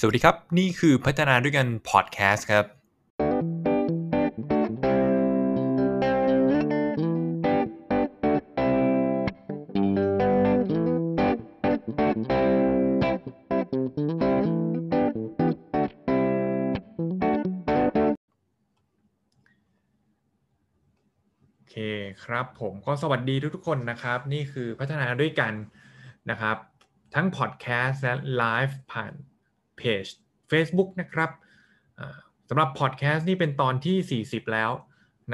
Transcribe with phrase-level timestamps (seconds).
[0.00, 21.76] สวัสดีครับ นี่คือพัฒนาด้วยกันพอดแคสต์ครับ โอเค
[22.24, 25.52] ครับผมก็สวัสดีทุกๆคนนะครับ นี่คือพัฒนาด้วยกัน
[26.30, 26.56] นะครับ
[27.14, 29.14] ทั้งพอดแคสต์และไลฟ์ผ่าน
[29.78, 30.04] เพจ
[30.50, 31.30] Facebook นะครับ
[32.48, 34.70] สำหรับพอดแคสต์นี่เป็นตอนที่ 40 แล้ว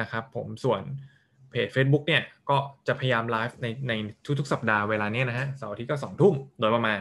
[0.01, 0.83] นะครับผมส่วน
[1.51, 3.93] เพจ Facebook เนี่ยก็จะพยายามไลฟ์ในใน
[4.39, 7.01] ทุกๆ สัปดาห์เวลาเนี้ยนะฮะเสาร์อาทิตย์ก็สองทุ่มโดยประมาณ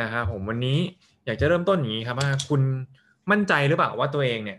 [0.00, 0.78] นะครับผมวันนี้
[1.26, 2.62] อยากจะเริ่มต้นอย่างนี้ครับว่าคุณ
[3.30, 4.58] มั่นใจหรือเปล่าว่าตัวเองเนี่ย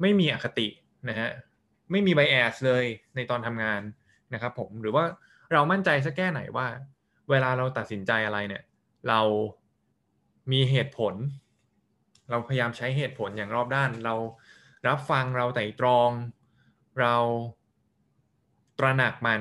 [0.00, 0.68] ไม่มีอคติ
[1.08, 1.28] นะฮะ
[1.90, 2.84] ไม่มี bias เลย
[3.16, 3.80] ในตอนทำงาน
[4.34, 5.04] นะครับผมหรือว่า
[5.52, 6.66] เรามั่นใจสักแค่ไหนว่า
[7.30, 8.62] เวลาเราตัดสินใจอะไรเนี่ย
[9.08, 9.20] เรา
[10.52, 11.14] มีเหตุผล
[12.30, 14.14] เราพยายามใช้เหตุผลอย่างรอบด้าน เรา
[14.88, 16.10] รับฟังเราไต่ตรอง
[17.00, 17.14] เรา
[18.78, 19.40] ตระหนักมัน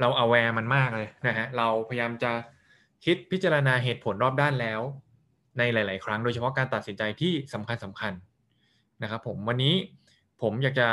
[0.00, 2.32] เรา aware มันมากเลยนะฮะเราพยายามจะ
[3.04, 4.80] คิดพิจารณาเหตุผลรอบด้านแล้ว
[5.58, 8.12] ในหลาย ๆ ครั้งโดยเฉพาะการตัดสินใจที่สำคัญสำคัญ
[9.02, 9.74] นะครับผมวันนี้
[10.42, 10.88] ผมอยากจะ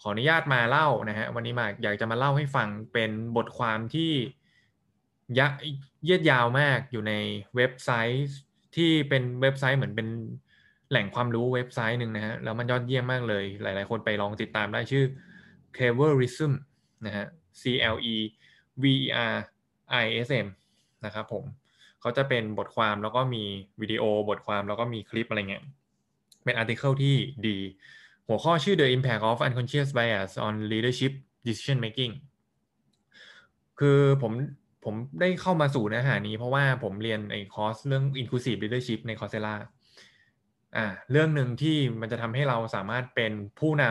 [0.00, 4.12] ขออนุญาตมาเล่านะฮะวันนี้มาอยากจะมาเล่าให้ฟังเป็นบทความที่
[5.38, 5.46] ยะ
[6.04, 7.12] เยืดยาวมากอยู่ใน
[7.54, 8.36] เว็บไซต์
[8.74, 10.08] ที่เป็นเว็บไซต์เหมือนเป็น
[10.90, 15.04] แหล่งความรู้เว็บไซต์หนึ่งนะฮะแล้วมันยอดเยี่ยมมากเลย หลาย ๆ คนไปลองติดตามได้ชื่อ
[15.76, 16.52] Cleverism
[17.06, 17.26] นะฮะ
[17.60, 17.62] C
[17.94, 18.16] L E
[18.82, 19.36] V E R
[20.02, 20.46] I S M
[21.04, 21.44] นะครับผม
[22.00, 23.44] เขาจะเป็นบทความแล้วก็มี
[23.80, 25.64] วิดีโอบทความแล้วก็มีคลิปอะไรเงี้ย
[26.44, 27.58] เป็นอาร์ติเคิลที่ดี
[28.28, 31.12] หัวข้อชื่อ The Impact of Unconscious Bias on Leadership
[31.46, 32.14] Decision Making
[33.78, 34.32] คือผม
[34.84, 39.54] ผมได้เข้ามาสู่เนื้อหานี้เพราะว่าผมเรียนไอ้คอร์สเรื่อง inclusive leadership ใน Coursera
[40.76, 43.84] อ่าเรื่องหนึ่งที่มันจะทำให้เราสามารถเป็นผู้น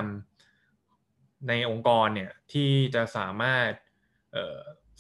[0.70, 3.70] ำในองค์กรเนี่ยที่จะสามารถ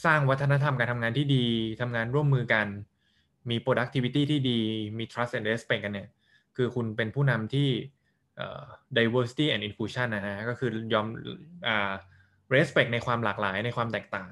[0.06, 1.46] สร้างวัฒนธรรมการทำงานที่ดี
[1.82, 2.68] ทำงานร่วมมือกัน
[3.50, 4.60] มี productivity ที่ดี
[4.98, 6.10] มี trust and respect กันเนี่ย
[6.56, 7.70] คือคุณเป็นผู้นำที่
[8.98, 11.08] diversity and inclusion นะฮะ ก็คือยอม
[11.68, 11.70] อ
[12.56, 14.30] respect ในความหลากหลายในความแตกต่าง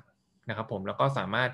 [0.49, 1.49] นะครับผมแล้วก็สามารถ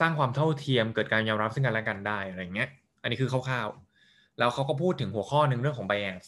[0.00, 2.68] สร้างความเท่าเทียมเกิดการยอมรับซึ่งกันและกันได้อะไรเงี้ย
[3.02, 6.24] อันนี้คือคร่าวๆ แล้วเขาก็พูดถึงหัวข้อหนึ่งเรื่องของ bias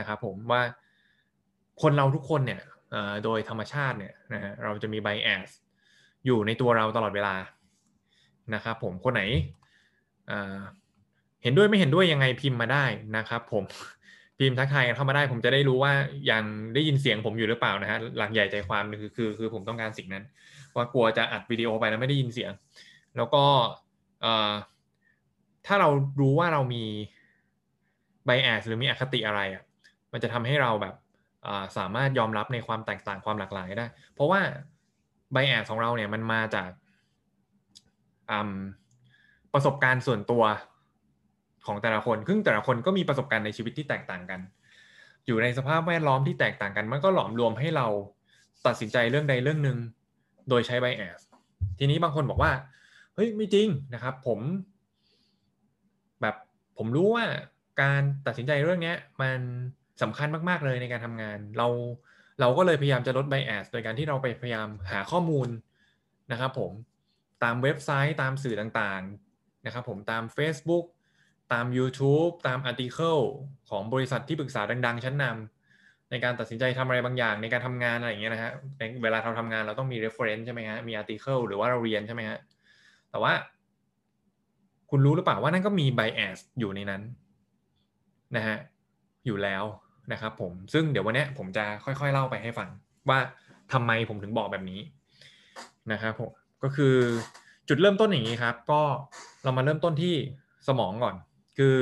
[0.00, 0.62] นะครับผมว่า
[1.82, 2.60] คนเราทุกคนเนี่ย
[3.24, 5.48] โดยธรรมชาติเนี่ยนะฮะเราจะมี bias
[6.26, 7.34] อยู่ในตัวเราตลอดเวลา
[8.54, 9.22] นะครับผมคนไหน
[11.42, 12.84] เห็นด้วยไม่เห็นด้วยยังไงพิมพ์มาได้
[13.16, 13.64] นะครับผม
[14.38, 15.92] พิมพ์ทักทายกันเข้ามาได้ ผมจะได้รู้ว่า
[16.30, 20.24] ยังได้ยินเสียงผมอยู่หรือเปล่านะฮะหลักใหญ่ใจความคือคือคือผมต้องการสิ่งนั้น
[20.76, 22.52] ว่ากลัวจะอัดวิดีโอไปแล้วไม่ได้ยินเสียง
[23.16, 23.44] แล้วก็
[25.66, 25.88] ถ้าเรา
[26.20, 26.84] รู้ว่าเรามี
[28.24, 29.62] ไบแอสหรือมีอคติอะไรอะ
[30.12, 30.94] มันจะทำให้เราแบบ
[31.78, 34.40] สามารถยอมรับในความแตกต่างความหลากหลายได้ เพราะว่า
[35.32, 36.70] ไบแอสของเราเนี่ยมันมาจาก
[39.52, 40.42] ประสบการณ์ส่วนตัว
[41.66, 44.40] ของแต่ละคนซึ่งแต่ละคนก็มีประสบการณ์ในชีวิตที่แตกต่างกัน
[45.26, 47.86] อยู่ในสภาพแวดล้อมที่แตกต่างกัน มันก็หลอมรวมให้เรา
[48.66, 49.78] ตัดสินใจเรื่องใดเรื่องหนึ่ง
[50.48, 51.20] โดยใช้ไบแอส
[51.78, 52.52] ทีนี้บางคนบอกว่า
[53.14, 54.40] เฮ้ยไม่จริงนะครับ ผม
[56.20, 56.36] แบบ
[56.78, 57.24] ผมรู้ว่า
[57.82, 59.40] การตัดสินใจเรื่องนี้มัน
[60.02, 61.68] สำคัญมาก ๆ เลยในการทำงาน เรา
[62.40, 65.48] เราก็เลยพยายามจะลดไบแอสโดยการที่เราไปพยายามหาข้อมูล
[66.32, 66.72] นะครับผม
[67.42, 70.84] ตามเว็บไซต์ตามสื่อต่างๆนะครับผมตาม Facebook
[71.52, 73.18] ตาม YouTube ตามอาร์ติเคิล
[73.70, 78.52] ของบริษัทที่ปรึกษาดัง ๆ ชั้นนำในการตัดสินใจทำอะไรบางอย่างในการทำงานอะไรอย่างเงี้ยนะฮะ
[79.02, 82.38] เวลาเราทำงานเราต้องมี reference ใช่ไหมฮะมีอาร์ติเคิลหรือว่าเราเรียนใช่ไหมฮะ
[83.10, 83.32] แต่ว่า
[84.90, 87.02] คุณรู้หรือเปล่าว่านั่นก็มี bias อยู่ในนั้น
[88.36, 88.56] นะฮะ
[89.26, 89.64] อยู่แล้ว
[90.12, 92.68] นะครับผมซึ่งเดี๋ยววันนี้ผมจะค่อยๆเล่าไปให้ฟัง
[93.08, 93.18] ว่า
[93.72, 94.80] ทำไมผมถึงบอกแบบนี้
[95.92, 96.30] นะครับผม
[96.62, 96.94] ก็คือ
[97.68, 98.82] จุดเริ่มต้นอย่างนี้ครับ ก็
[99.44, 100.14] เรามาเริ่มต้นที่
[100.68, 101.14] สมองก่อน
[101.58, 101.76] คือ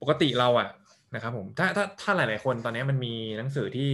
[0.00, 0.68] ปกติเราอะ
[1.14, 3.90] นะครับผมถ้าถ้าถ้าหลาย ๆ คนตอนนี้มันมีหนังสือที่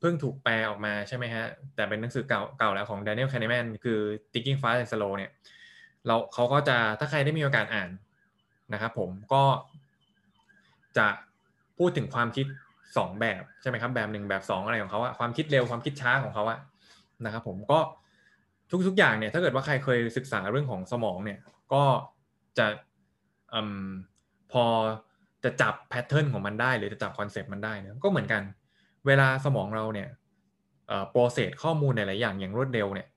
[0.00, 1.44] เพิ่งถูกแปลออกมาใช่ไหมฮะ
[1.74, 3.98] แต่เป็นหนังสือเก่าเก่าแล้วของ Daniel Kahneman คือ
[4.32, 5.30] Thinking Fast and Slow เนี่ย
[6.06, 7.90] เราเขาก็จะถ้าใครได้มีโอกาสอ่าน
[8.72, 9.44] นะครับผมก็
[10.98, 11.06] จะ
[11.78, 12.46] พูดถึงความคิด
[12.96, 16.58] สองแบบใช่ไหมครับแบบหนึ่งแบบสองอะไรของเขาอะความคิดเร็วความคิดช้าของเขาอะ
[17.24, 17.78] นะครับผมก็
[18.86, 21.38] ทุกๆอย่างเนี่ยถ้าเกิดว่าใครเคยศึกษาเรื่องของสมองเนี่ย
[21.72, 21.82] ก็
[22.58, 22.66] จะ
[23.54, 23.56] อ
[24.52, 24.64] พอ
[25.44, 28.42] จะจับ pattern ของมันได้ หรือจะจับ concept มันได้เนี่ยก็เหมือนกัน
[29.06, 30.08] เวลาสมองเราเนี่ย
[31.10, 33.08] process ข้อมูลหลายๆอย่างอย่างรวดเร็วเนี่ย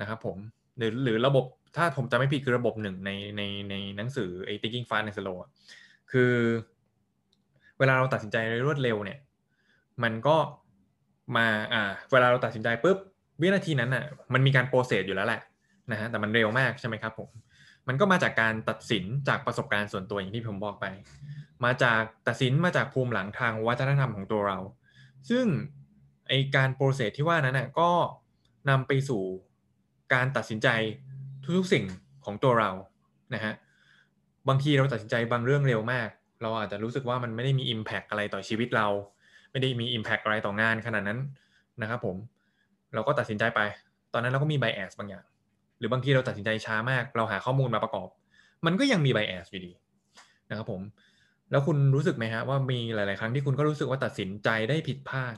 [0.00, 0.36] นะครับผม
[0.78, 1.44] หรือหรือระบบ
[1.76, 5.38] ถ้าผมจำไม่ผิดคือระบบหนึ่งในในในหนังสือไอ้ Thinking Fast and Slow
[6.12, 6.32] คือ
[7.78, 8.36] เวลาเราตัดสินใจ
[8.66, 9.18] รวดเร็วเนี่ย
[10.02, 10.36] มันก็
[11.36, 11.82] มาอ่า
[12.12, 12.98] เวลาเราตัดสินใจปุ๊บ
[13.40, 15.40] วินาทีนั้นอะมันมีการ process อยู่แล้วแหละ
[15.92, 17.28] นะฮะแต่มันเร็วมากใช่ไหมครับผม
[17.88, 20.86] มันก็มาจากการตัดสินจากประสบการณ์ส่วนตัวอย่างที่ผมบอกไป
[21.64, 24.58] มาจากตัดสินมาจากภูมิหลังทางวัฒนธรรมของตัวเรา
[25.30, 25.46] ซึ่ง
[26.28, 27.90] ไอการโปรเซสที่ว่านั้นน่ะก็
[28.70, 29.22] นำไปสู่
[30.14, 30.68] การตัดสินใจ
[31.58, 31.84] ทุกๆสิ่ง
[32.24, 32.70] ของตัวเรา
[33.34, 33.54] นะฮะ
[34.48, 36.08] บางทีเราตัดสินใจบางเรื่องเร็วมาก
[36.42, 38.86] เราอาจจะรู้สึกว่ามันไม่ได้มี Impact อะไรต่อชีวิตเรา
[39.50, 41.18] ไม่ได้มี Impact อะไรต่องานขนาดนั้น
[41.82, 42.16] นะครับผม
[42.94, 43.60] เราก็ตัดสินใจไป
[44.12, 45.24] ตอนนั้นเราก็มี bias บางอย่าง
[45.78, 48.08] หรือบางทีเราตัดสินใจช้ามาก เราหาข้อมูลมาประกอบ
[48.66, 49.72] มันก็ยังมี bias อยู่ดี
[50.50, 50.82] นะครับผม
[51.50, 55.36] แล้วคุณรู้สึกไหมฮะว่ามีหลาย ๆ ครั้งที่คุณก็รู้สึกว่าตัดสินใจได้ผิดพลาด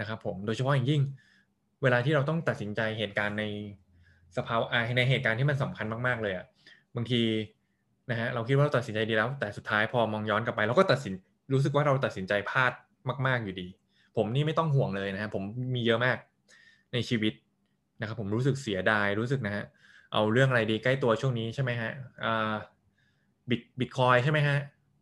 [0.00, 1.02] นะครับผมโดยเฉพาะอย่างยิ่ง
[1.82, 3.44] เวลาที่เราต้องตัดสินใจเหตุการณ์ใน
[4.36, 4.66] สภาวะ
[4.96, 6.44] ในเหตุการณ์ที่มันสำคัญมาก ๆ เลยอะ
[6.96, 7.22] บางที
[8.10, 11.14] นะฮะเราคิดว่าเราตัดสินใจดีแล้ว แต่สุดท้ายพอมองย้อนกลับไป เราก็ตัดสิน
[11.52, 12.72] รู้สึกว่าเราตัดสินใจพลาด
[13.26, 13.68] มาก ๆ อยู่ดี
[14.16, 15.42] ผมนี่ไม่ต้องห่วงเลยนะฮะผม
[15.74, 16.16] มีเยอะมาก
[16.92, 17.32] ในชีวิต
[18.00, 19.64] นะครับผมรู้สึกเสียดายรู้สึกนะฮะ
[20.12, 21.90] เอาเรื่องอะไรดีใกล้ตัวช่วงนี้ใช่ไหมฮะ
[23.50, 24.58] บิตบิตคอยใช่ไหมฮะ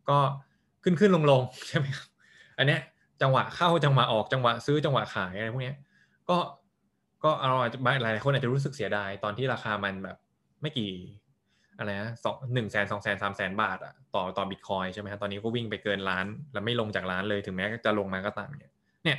[0.09, 0.17] ก็
[0.83, 2.07] ขึ้นขึ้นลงลงใช่ไหมครับ
[2.57, 2.81] อันเนี้ย
[3.21, 5.75] จังหวะเข้าจังหวะออกจังหวะซื้อจังหวะขายอะไรพวกเนี้ย
[6.29, 6.37] ก็
[7.23, 10.17] ก็เราอาจจะหลายคนอาจจะรู้สึกเสียดายตอนที่ราคามันแบบ
[10.61, 10.91] ไม่กี่
[11.77, 18.71] อะไรนะสองหนึ่งแสนสองแสนสามแสนบาทอะต่อต่อบิตคอยใช่ไหมครับตอนนี้ก็วิ่งไปเกินล้าน แล้วไม่ลงจากล้านเลยถึงแม้จะลงมาก็ตามเนี่ย
[19.03, 19.17] เนี่ย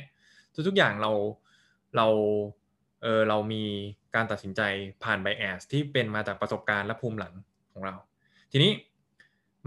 [0.67, 1.11] ทุกๆอย่างเรา
[1.97, 2.07] เรา
[3.03, 3.63] เออเรามี
[4.15, 4.61] การตัดสินใจ
[5.03, 7.33] ผ่านไบแอสที่เป็นมาจากประสบการณ์และภูมิหลัง
[7.73, 7.95] ของเรา
[8.51, 8.71] ทีนี้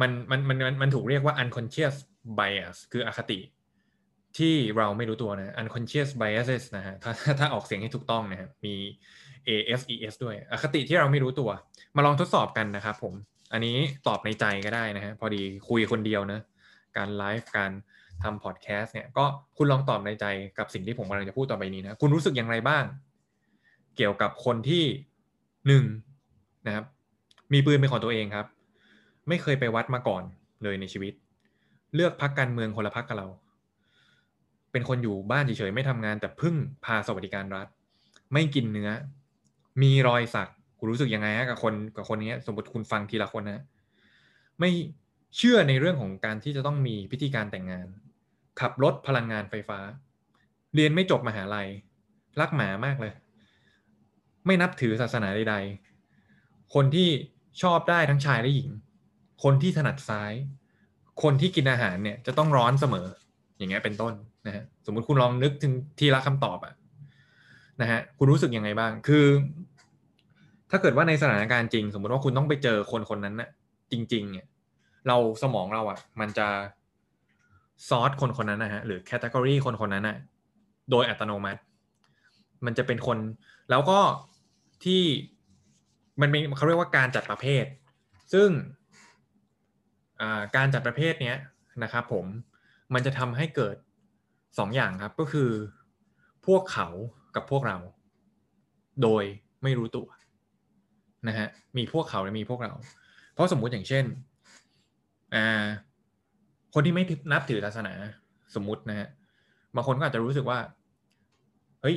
[0.01, 1.97] มันมันมันมันถูกเรียกว่า unconscious
[2.39, 3.41] bias คืออคติ
[4.39, 8.75] ที่เราไม่รู้ตัวนะ unconscious biases นะฮะถ้าถ้าออกเสียงให้ถูกต้องนะฮะมี
[9.49, 11.51] ASES ด้วย อคติที่เราไม่รู้ตัว
[11.97, 13.15] มาลองทดสอบกันนะครับผม
[13.53, 16.41] อันนี้ตอบในใจก็ได้นะฮะพอดีคุยคนเดียวนะ
[16.97, 17.73] การไลฟ์การ
[18.23, 19.25] ทำพอดแคสต์เนี่ยก็
[19.57, 20.27] คุณลองตอบในใจ
[20.59, 22.85] กับสิ่งที่ผมกำลังจะพูดต่อไปนี้นะ คุณรู้สึกอย่างไรบ้าง
[24.01, 24.85] เกี่ยวกับคนที่
[25.67, 25.85] หนึ่ง
[26.67, 26.85] นะครับ
[27.53, 28.47] มีปืนเป็นของตัวเองครับ
[29.29, 30.23] ไม่เคยไปวัดมาก่อน
[30.63, 31.13] เลยในชีวิต
[31.95, 33.29] เลือกพักการเมืองคนละพักกับเรา
[34.73, 36.55] เป็นคนอยู่บ้านเฉยๆไม่ทำงานแต่พึ่ง
[36.85, 37.67] พาสวัสดิการรัฐ
[38.33, 38.91] ไม่กินเนื้อ
[39.83, 40.49] มีรอยสัก
[40.79, 43.65] คุณรู้สึกยังไงฮะกับคนกับคนนี้สมมติคุณฟังทีละคนนะ
[44.61, 44.71] ไม่
[45.37, 47.87] เชื่อในเรื่องของการที่จะต้องมีพิธีการแต่งงาน
[48.61, 49.79] ขับรถพลังงานไฟฟ้า
[50.75, 51.69] เรียนไม่จบมหาลัย
[52.41, 53.13] รักหมามากเลย
[54.47, 57.09] ไม่นับถือศาสนาใดๆ คนที่
[57.63, 58.71] ชอบได้ทั้งชายและหญิง
[59.43, 60.33] คนที่ถนัดซ้าย
[61.23, 63.07] คนที่กินอาหารเนี่ยจะต้องร้อนเสมอ
[63.59, 64.13] อย่างเงี้ยเป็นต้น
[64.47, 66.75] นะฮะสมมุติคุณลองนึกถึงทีละคำตอบอะ
[67.81, 69.27] นะฮะคุณรู้สึกยังไงบ้าง คือ
[70.71, 73.51] ถ้าเกิดว่าในสถานการณ์จริง สมมติว่าคุณต้องไปเจอคนคนนั้นนะ
[73.93, 74.47] จริง ๆ เนี่ย
[75.09, 76.47] เราสมองเราอะมันจะ
[77.89, 80.17] ซอสคนคนนั้นนะฮะหรือแคตตากรีคนคนนั้นอะ
[80.91, 81.61] โดยอัตโนมัติ
[82.65, 83.19] มันจะเป็นคน
[83.71, 83.99] แล้วก็
[84.85, 85.03] ที่
[86.21, 87.65] มันเป็นเขาเรียกว่าการจัดประเภท
[88.33, 88.51] ซึ่ง
[90.57, 91.37] การจัดประเภทเนี้ย
[91.83, 92.27] นะครับผม
[92.95, 93.77] มันจะทำให้เกิด
[94.59, 95.51] สองอย่างครับก็คือ
[96.47, 96.89] พวกเขา
[97.37, 97.77] กับพวกเรา
[99.03, 99.25] โดย
[99.63, 100.09] ไม่รู้ตัว
[101.29, 102.73] นะฮะมีพวกเขาและมีพวกเรา
[103.33, 104.05] เพราะสมมุติอย่างเช่น
[106.75, 107.95] คนที่ไม่นับถือศาสนา
[108.55, 109.09] สมมุตินะฮะ
[109.75, 110.59] บางคนก็อาจจะรู้สึกว่า
[111.83, 111.97] เฮ้ย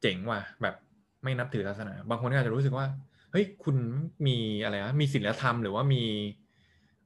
[0.00, 0.74] เจ๋งว่ะ แบบ
[1.26, 2.86] ไม่นับถือศาสนา บางคนก็อาจจะรู้สึกว่า
[3.32, 3.76] เฮ้ยคุณ
[4.26, 6.02] มีอะไรนะมีศีลธรรมหรือว่ามี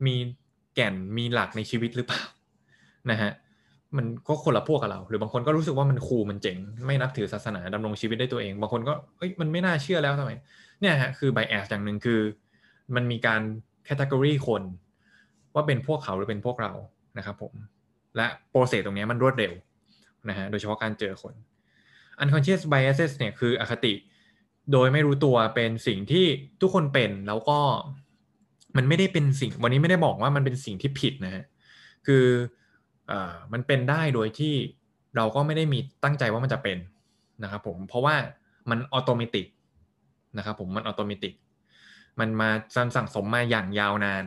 [0.06, 0.14] มี
[0.74, 2.22] แก่นมีหลักในชีวิตหรือเปล่า
[3.10, 3.30] นะฮะ
[3.96, 10.32] มันก็คนละพวกกับเรา หรือบางคนก็รู้สึกว่ามัน cool มันเจ๋ง ไม่นับถือศาสนาดำรงชีวิตด้วยตัวเอง บางคนก็เฮ้ยมันไม่น่าเชื่อแล้วทำไม
[10.80, 12.20] เนี่ยฮะคือ bias อย่างหนึ่งคือ
[12.94, 13.42] มันมีการ
[13.84, 14.62] category คน
[15.54, 16.72] ว่าเป็นพวกเขาหรือเป็นพวกเรา
[17.18, 17.52] นะครับผม
[18.16, 19.52] และ process ตรงนี้มันรวดเร็ว
[20.28, 21.34] นะฮะโดยเฉพาะการเจอคน
[22.22, 23.92] unconscious biases เนี่ยคืออคติ
[24.72, 26.26] โดยไม่รู้ตัวเป็นสิ่งที่
[26.60, 27.58] ทุกคนเป็นแล้วก็
[28.76, 31.44] มันไม่ได้เป็นสิ่ง วันนี้ไม่ได้บอกว่ามันเป็นสิ่งที่ผิดนะฮะ
[32.06, 32.24] คือ
[33.10, 33.12] อ
[33.52, 34.54] มันเป็นได้โดยที่
[35.16, 36.78] เราก็ไม่ได้มีตั้งใจว่ามันจะเป็น
[37.42, 38.16] นะครับผมเพราะว่า
[38.70, 39.42] มันอัตโนมัติ
[40.36, 41.30] นะครับผมมันอัตโนมัติ
[42.20, 42.50] มันมา
[42.96, 44.24] สั่งสมมาอย่างยาวนาน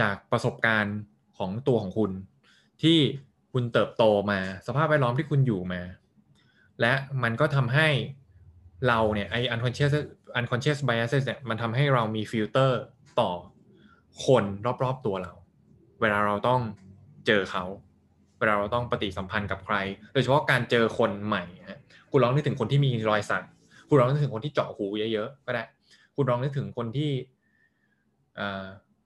[0.00, 0.96] จากประสบการณ์
[1.38, 2.10] ของตัวของคุณ
[2.82, 2.98] ที่
[3.52, 5.82] คุณเติบโตมาสภาพแวดล้อมที่คุณอยู่มา
[6.80, 7.88] และมันก็ทำให้
[8.88, 9.92] เราเนี่ยไอ unconscious
[10.38, 12.80] unconscious biases เนี่ยมันทำให้เรามีฟิลเตอร์
[13.20, 13.30] ต่อ
[14.26, 14.44] คน
[14.82, 15.32] รอบๆตัวเรา
[16.00, 16.60] เวลาเราต้อง
[17.26, 17.64] เจอเขา
[18.38, 19.76] เวลาเราต้องปฏิสัมพันธ์กับใคร
[20.12, 21.80] โดยเฉพาะการเจอคนใหม่ฮะ
[22.10, 23.44] คุณลองนึกถึงคนที่มีรอยสัก
[23.88, 25.64] คุณลองนึกถึงคนที่เจาะหูเยอะๆก็ได้
[26.16, 27.10] คุณลองนึกถึงคนที่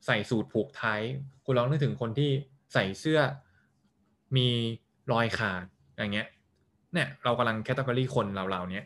[0.06, 1.00] ใส่สูตรผูกไทย
[1.46, 2.30] คุณลองนึกถึงคนที่
[2.72, 3.20] ใส่เสื้อ
[4.36, 4.48] มี
[5.12, 5.64] รอยขาด
[5.96, 6.28] อย่างเงี้ย
[6.92, 8.84] เนี่ยเรากำลังแคตตาล็อคนเราเราเนี้ย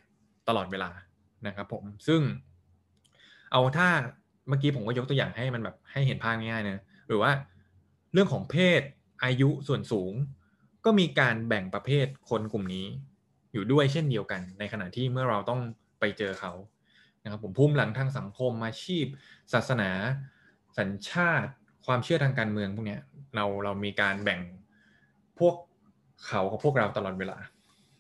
[0.49, 0.91] ตลอดเวลา
[1.47, 2.21] นะครับผมซึ่ง
[3.53, 3.89] เอาถ้า
[4.49, 7.31] เมื่อกี้ผมก็ยกตัวอย่างให้มันแบบให้เห็นภาพง่ายๆนะหรือว่า
[8.13, 8.81] เรื่องของเพศ
[9.25, 10.13] อายุส่วนสูง
[10.85, 12.87] ก็มีการแบ่งประเภทคนกลุ่มนี้
[13.53, 15.61] อยู่ด้วยเช่นเดียวกัน ในขณะที่เมื่อเราต้อง
[16.01, 16.53] ไปเจอเขา
[17.23, 19.05] นะครับผมพุ่มหลังทางสังคมอาชีพ
[19.53, 19.91] ศาสนา
[20.79, 21.51] สัญชาติ
[21.87, 22.99] ความเชื่อทางการเมืองพวกนี้
[23.35, 24.41] เราเรามีการแบ่ง
[25.39, 25.55] พวก
[26.27, 27.39] เขากับพวกเราตลอดเวลา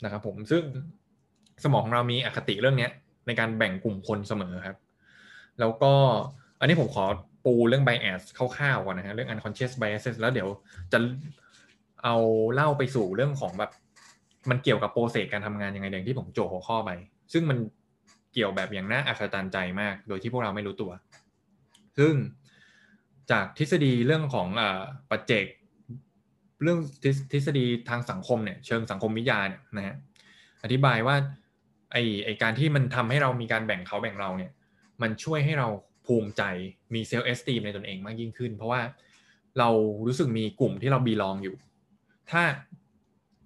[0.04, 0.62] นะครับผมซึ่ง
[1.64, 2.88] สมองของเรามีอคติเรื่องนี้
[3.26, 4.76] ในการแบ่งกลุ่มคนเสมอครับ
[5.60, 5.92] แล้วก็
[6.60, 7.04] อันนี้ผมขอ
[7.44, 10.48] ปูเรื่อง bias คร่าวๆก่อนนะฮะเรื่อง unconscious biases แล้วเดี๋ยว
[10.92, 10.98] จะ
[12.04, 12.16] เอา
[12.54, 13.70] เล่าไปสู่เรื่องของแบบ
[14.50, 16.90] มันเกี่ยวกับโปรเซสการทำงานยังไงอย่างที่ผมโจหัวข้อไป
[17.32, 17.58] ซึ่งมัน
[18.32, 20.92] เกี่ยวแบบอย่างน่าอัศจรรย์ใจมาก โดยที่พวกเราไม่รู้ตัว
[21.98, 22.14] ซึ่ง
[23.30, 24.62] จากทฤษฎีเรื่องของอ
[25.10, 25.46] ปัจเจก
[26.62, 26.78] เรื่อง
[27.32, 29.96] ทฤษฎีทางสังคมเนี่ยเชิงสังคมวิทยาเนี่ยนะฮะ
[30.62, 31.16] อธิบายว่า
[31.94, 34.52] ไอไอการที่มันทำให้เรามีการแบ่งเขาแบ่งเราเนี่ย
[35.02, 35.68] มันช่วยให้เรา
[36.06, 36.42] ภูมิใจ
[36.94, 38.80] มีเซลล์เอสตีมในตนเองมากยิ่งขึ้น เพราะว่า
[39.58, 39.68] เรา
[40.06, 41.56] รู้สึกมีกลุ่มที่เราบีลองอยู่
[42.30, 42.42] ถ้า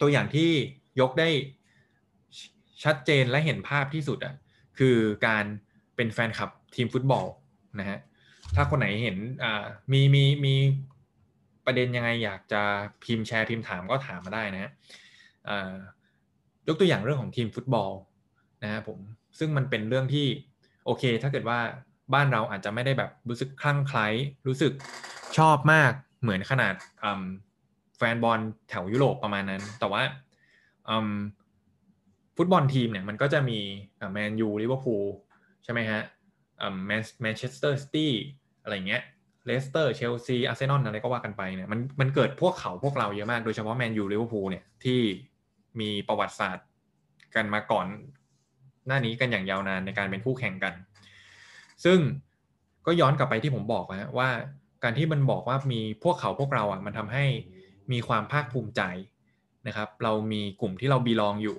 [0.00, 0.50] ตัวอย่างที่
[1.00, 1.28] ยกได้
[2.84, 4.34] ชัดเจนและเห็นภาพที่สุดอะ
[4.78, 5.44] คือการ
[5.96, 7.26] เป็นแฟนคลับทีมฟุตบอล
[7.80, 7.98] นะฮะ
[8.54, 10.54] ถ้าคนไหนเห็นอ่ามีมีมี
[11.66, 12.62] ประเด็นยังไงอยากจะ
[13.04, 14.70] พิมพ์แชร์พิมพ์ถามก็ถามมาได้นะฮะ
[16.68, 17.90] ยกตัวอย่างเรื่องของทีมฟุตบอล
[18.62, 18.98] นะฮะผม
[19.38, 20.26] ซึ่งมันเป็นเรื่องที่
[20.84, 21.58] โอเค ถ้าเกิดว่า
[22.14, 24.06] บ้านเราอาจจะไม่ได้แบบรู้สึกคลั่งไคล้
[24.46, 24.72] รู้สึก
[25.38, 26.74] ชอบมากเหมือนขนาด
[27.96, 30.02] แฟนบอลแถวยุโรปประมาณนั้น แต่ว่า
[32.36, 33.58] ฟุตบอลทีมเนี่ยมันก็จะมี
[34.12, 35.06] แมนยูลิเวอร์พูล
[35.64, 36.02] ใช่ไหมฮะ
[36.86, 38.12] แมนแมนเชสเตอร์ซิตี้
[38.62, 39.02] อะไรเงี้ย
[39.46, 45.00] เลสเตอร์เชลซีอาร์เซนอลอะไรก็ว่ากันไปเนี่ยมันมันเกิดพวกเขาพวกเราเยอะมาก โดยเฉพาะแมนยูลิเวอร์พูลเนี่ยที่
[45.80, 46.66] มีประวัติศาสตร์
[47.34, 47.86] กันมาก่อน
[48.88, 50.74] หน้านี้กันอย่างยาวนานในการเป็นคู่แข่งกัน
[51.84, 51.98] ซึ่ง
[52.86, 54.28] ก็ย้อนกลับไปที่ผมบอกนะว่า
[54.84, 57.24] การที่มันบอกว่ามีพวกเขาพวกเราอะมันทำให้
[57.92, 58.82] มีความภาคภูมิใจ
[59.66, 61.56] นะครับ เรามีกลุ่มที่เราบีลองอยู่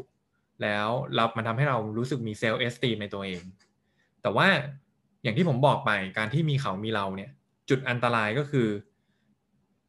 [0.63, 3.41] แล้วเรามันทำให้เรารู้สึกมีเซลล์เอสตีในตัวเอง
[4.21, 4.47] แต่ว่า
[5.23, 7.31] อย่างที่ผมบอกไปการที่มีเขามีเราเนี่ย
[7.69, 8.67] จุดอันตรายก็คือ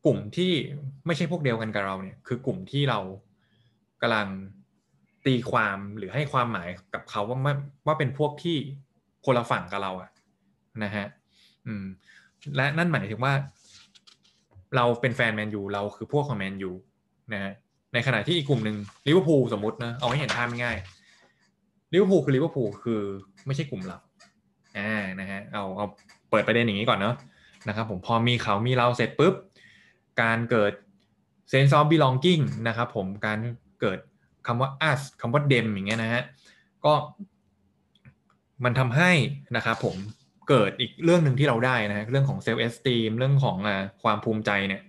[0.07, 0.53] กลุ่มที่
[1.07, 3.01] ไม่ใช่พวกเดียวกันกับเราเนี่ยคือกลุ่มที่เรา
[4.03, 4.29] กำลัง
[5.27, 7.39] ตีความหรือให้ความหมายกับเขาว่า
[7.87, 8.57] ว่าเป็นพวกที่
[9.25, 10.11] คนละฝั่งกับเราอะ
[10.85, 11.07] นะฮะ
[11.67, 11.85] อืม
[12.57, 13.35] และนั่นหมายถึงว่า
[14.77, 16.71] เราเป็นแฟนแมนยูเราคือพวกของแมนยู
[17.33, 17.53] นะฮะ
[17.95, 20.77] ในขณะที่อีกกลุ่มหนึ่งลิเวอร์พูลสมมตินะเอาให้เห็นภาพง่าย
[21.93, 23.01] ลิเวอร์พูลคือลิเวอร์พูลคือ
[23.47, 23.99] ไม่ใช่กลุ่มเรา
[24.79, 25.87] อ่านะฮะเอาเอา
[26.31, 27.15] เปิดประเด็นอย่างนี้ก่อนเนาะ
[27.69, 29.35] นะครับผมพอมีเขามีเราเสร็จปุ๊บ
[30.23, 30.73] การเกิด
[31.49, 33.39] sense of belonging นะครับผมการ
[33.81, 33.99] เกิด
[34.47, 36.23] คำว่า us คำว่า them อย่างเงี้ยนะฮะ
[36.85, 36.93] ก็
[38.65, 39.11] มันทำให้
[39.57, 39.97] นะครับผม
[40.49, 43.57] เกิดอีกเรื่องหนึ่งที่เราได้นะฮะเรื่องของ self-esteem เรื่องของ
[44.03, 44.83] ความภูมิใจเนี่ย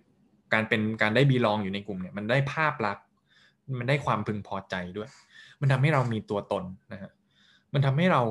[0.53, 3.05] การเป็นการได้ belong อยู่ในกลุ่มเนี่ยมันได้ภาพลักษณ์
[3.79, 5.09] มันได้ความพึงพอใจด้วย
[5.61, 7.11] มันทำให้เรามีตัวตนนะฮะ
[7.73, 8.21] มันทำให้เรา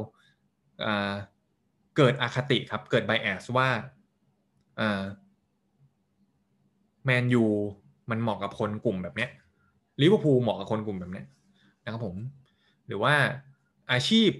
[1.96, 3.68] เกิดอคติครับเกิดไบแอสว่า
[7.04, 7.44] แมนยู
[8.10, 9.30] มันเหมาะกับคนกลุ่มแบบเนี้ย
[10.00, 11.24] ลิเวอร์พูลเหมาะกับคนกลุ่มแบบนี้
[11.84, 12.16] นะครับผม
[12.86, 13.14] หรือว่า
[13.92, 14.30] อาชีพ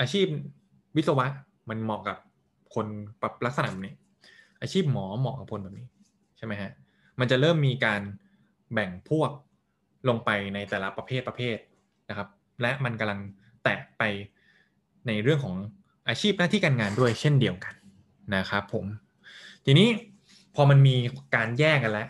[0.00, 0.26] อาชีพ
[0.96, 1.26] วิศวะ
[1.68, 2.18] มันเหมาะกับ
[2.74, 2.86] คน
[3.46, 3.94] ลักษณะแบบนี้
[4.60, 5.86] อาชีพหมอเหมาะกับคนแบบนี้
[6.36, 6.70] ใช่ไหมฮะ
[7.20, 8.00] มันจะเริ่มมีการ
[8.72, 9.30] แบ่งพวก
[10.08, 11.56] ลงไปในแต่ละประเภทประเภท
[12.08, 12.28] นะครับ
[12.62, 13.20] และมันกำลัง
[13.64, 14.02] แตะไป
[15.06, 15.56] ในเรื่องของ
[16.08, 17.74] อาชีพหน้าที่การงานด้วยเช่นเดียวกัน
[18.36, 18.84] นะครับผม
[19.64, 19.88] ทีนี้
[20.54, 20.96] พอมันมี
[21.34, 22.08] การแยกกันแล้ว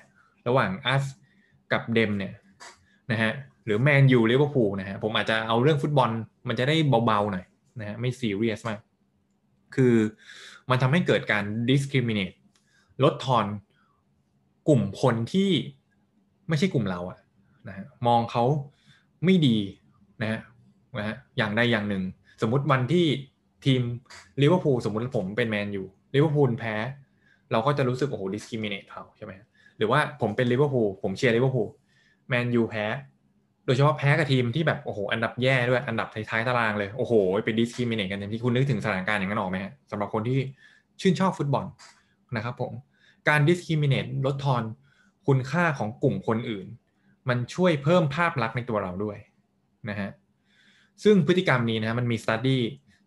[0.48, 1.04] ระหว่าง us
[1.74, 2.32] กับ them เนี่ย
[3.12, 3.32] นะฮะ
[3.64, 6.10] หรือแมนยูลิเวอร์พูลนะฮะผมอาจจะเอาเรื่องฟุตบอล
[6.48, 6.76] มันจะได้
[7.06, 7.44] เบาๆหน่อย
[7.80, 8.78] นะฮะไม่ซีเรียสมาก
[9.74, 9.94] คือ
[10.70, 12.36] มันทำให้เกิดการ discriminate
[13.04, 13.46] ลดทอน
[14.68, 15.50] กลุ่มคนที่
[16.48, 17.18] ไม่ใช่กลุ่มเราอะ
[17.68, 18.44] นะฮะมองเขา
[19.24, 19.56] ไม่ดี
[20.22, 20.40] นะฮะ
[20.98, 22.02] นะฮะอย่างใดอย่างหนึ่ง
[22.42, 23.06] สมมติวันที่
[23.64, 23.82] ทีม
[24.42, 25.82] ลิเวอร์พูลสมมติผมเป็นแมนยู
[26.14, 26.74] ลิเวอร์พูลแพ้
[27.52, 29.32] เราก็จะรู้สึกโอ้โห discriminate เขาใช่ไหม
[29.78, 31.68] หรือว่าผมเป็นลิเวอร์พูลผมเชียร์ลิเวอร์พูล
[32.28, 32.86] แมนยูแพ้
[33.66, 37.12] โดยเฉพาะแพ้กับทีมที่แบบโอ้โหอันดับแย่ด้วยอันดับท้ายๆตารางเลยโอ้โห
[37.44, 40.38] ไป discriminate กันเต็มที่คุณนึกถึงสถานการณ์อย่างนั้นออกไหมฮะสำหรับคนที่
[41.00, 41.64] ชื่นชอบฟุตบอล
[42.36, 42.72] นะครับผม
[43.28, 44.62] การ discriminate ลดทอน
[45.26, 46.66] คุณค่าของกลุ่มคนอื่น
[47.28, 49.16] มันช่วยเพิ่มภาพลักษณ์ในตัวเราด้วย
[49.88, 50.10] นะฮะ
[51.04, 52.62] ซึ่งพฤติกรรมนี้นะฮะมันมี study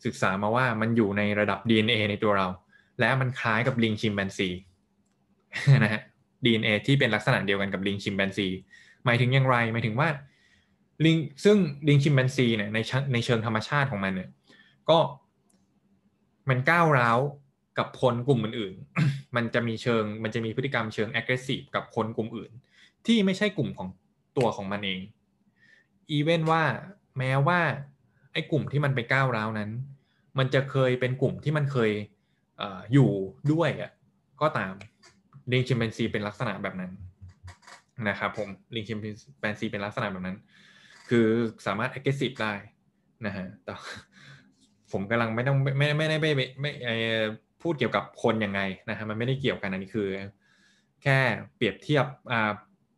[0.05, 2.47] ศึกษามาว่ามันอยู่ในระดับ DNA ในตัวเรา
[2.99, 4.49] และมันคล้ายกับลิงชิมแปนซี
[5.83, 6.01] นะฮะ
[6.43, 8.47] DNA ที่เป็นลักษณะเดียวกันกับลิงชิมแปนซี
[9.05, 10.09] หมายถึงอย่างไรหมายถึงว่า
[11.05, 12.79] ลิงซึ่งลิงชิมแปนซีเนี่ยใน
[13.13, 14.29] ในเชิงธรรมชาติของมันเนี่ย
[14.89, 14.99] ก็
[16.49, 17.19] มันก้าวร้าว
[17.77, 22.51] กับคนกลุ่มอื่นๆ มันจะมีเชิงมันจะมีพฤติกรรมเชิง aggressive กับคนกลุ่มอื่น
[23.05, 23.87] ที่ไม่ใช่กลุ่มของ
[24.37, 24.99] ตัวของมันเอง
[26.11, 26.63] อีเวนว่า
[27.17, 27.59] แม้ว่า
[28.33, 29.69] ไอ้กลุ่มที่มันไปก้าวร้าวนั้น
[30.37, 31.91] มันจะเคยเป็นกลุ่มที่มันเคย
[32.61, 32.63] อ
[32.93, 33.11] อยู่
[33.51, 33.91] ด้วยอะ
[34.41, 34.73] ก็ตาม
[35.51, 36.91] ลิงชิมแปนซีเป็นลักษณะแบบนั้น
[38.09, 38.99] นะครับผมลิงชิม
[39.39, 40.37] แปนซีเป็นลักษณะแบบนั้น
[41.09, 41.27] คือ
[41.65, 42.53] สามารถ aggressive ได้
[43.25, 43.73] นะฮะแต่
[44.91, 46.71] ผมกำลังไม่ต้องไม่ไม่ได้ไม่ไม่
[47.61, 50.07] พูดเกี่ยวกับคนยังไงนะฮะมันไม่ได้เกี่ยวกันอันนี้คือ
[51.03, 51.17] แค่
[51.55, 52.51] เปรียบเทียบอ่า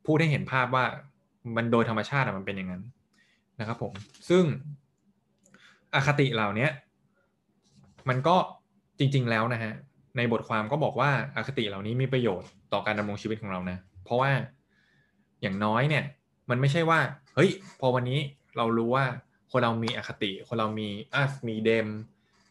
[0.05, 0.85] พูดให้เห็นภาพว่า
[1.55, 2.83] มันโดยธรรมชาติมันเป็นอย่างนั้น
[3.59, 3.93] นะครับผม
[4.29, 4.43] ซึ่ง
[5.93, 6.67] อคติเหล่านี้
[8.09, 8.35] มันก็
[8.99, 9.73] จริง ๆ แล้วนะฮะ
[10.19, 14.31] ในบทความก็บอกว่าอาคติเหล่านี้มีประโยชน์ต่อการดำรงชีวิตของเรานะ เพราะว่า
[15.41, 16.03] อย่างน้อยเนี่ย
[16.49, 16.99] มันไม่ใช่ว่า
[17.35, 18.19] เฮ้ย พอวันนี้
[18.57, 19.05] เรารู้ว่า
[19.51, 21.87] คนเรามีอคติ คนเรามีอัสมีเดม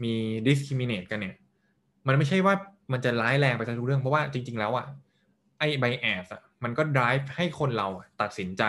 [0.05, 0.15] มี
[0.47, 1.37] discriminate กันเนี่ย
[2.07, 2.55] มันไม่ใช่ว่า
[2.93, 4.87] มันจะร้ายแรงไปทุกเรื่อง เพราะว่าจริง ๆ แล้วอะ
[5.59, 7.89] ไอ้ไบแอสอะมันก็ drive ให้คนเรา
[8.21, 8.63] ตัดสินใจ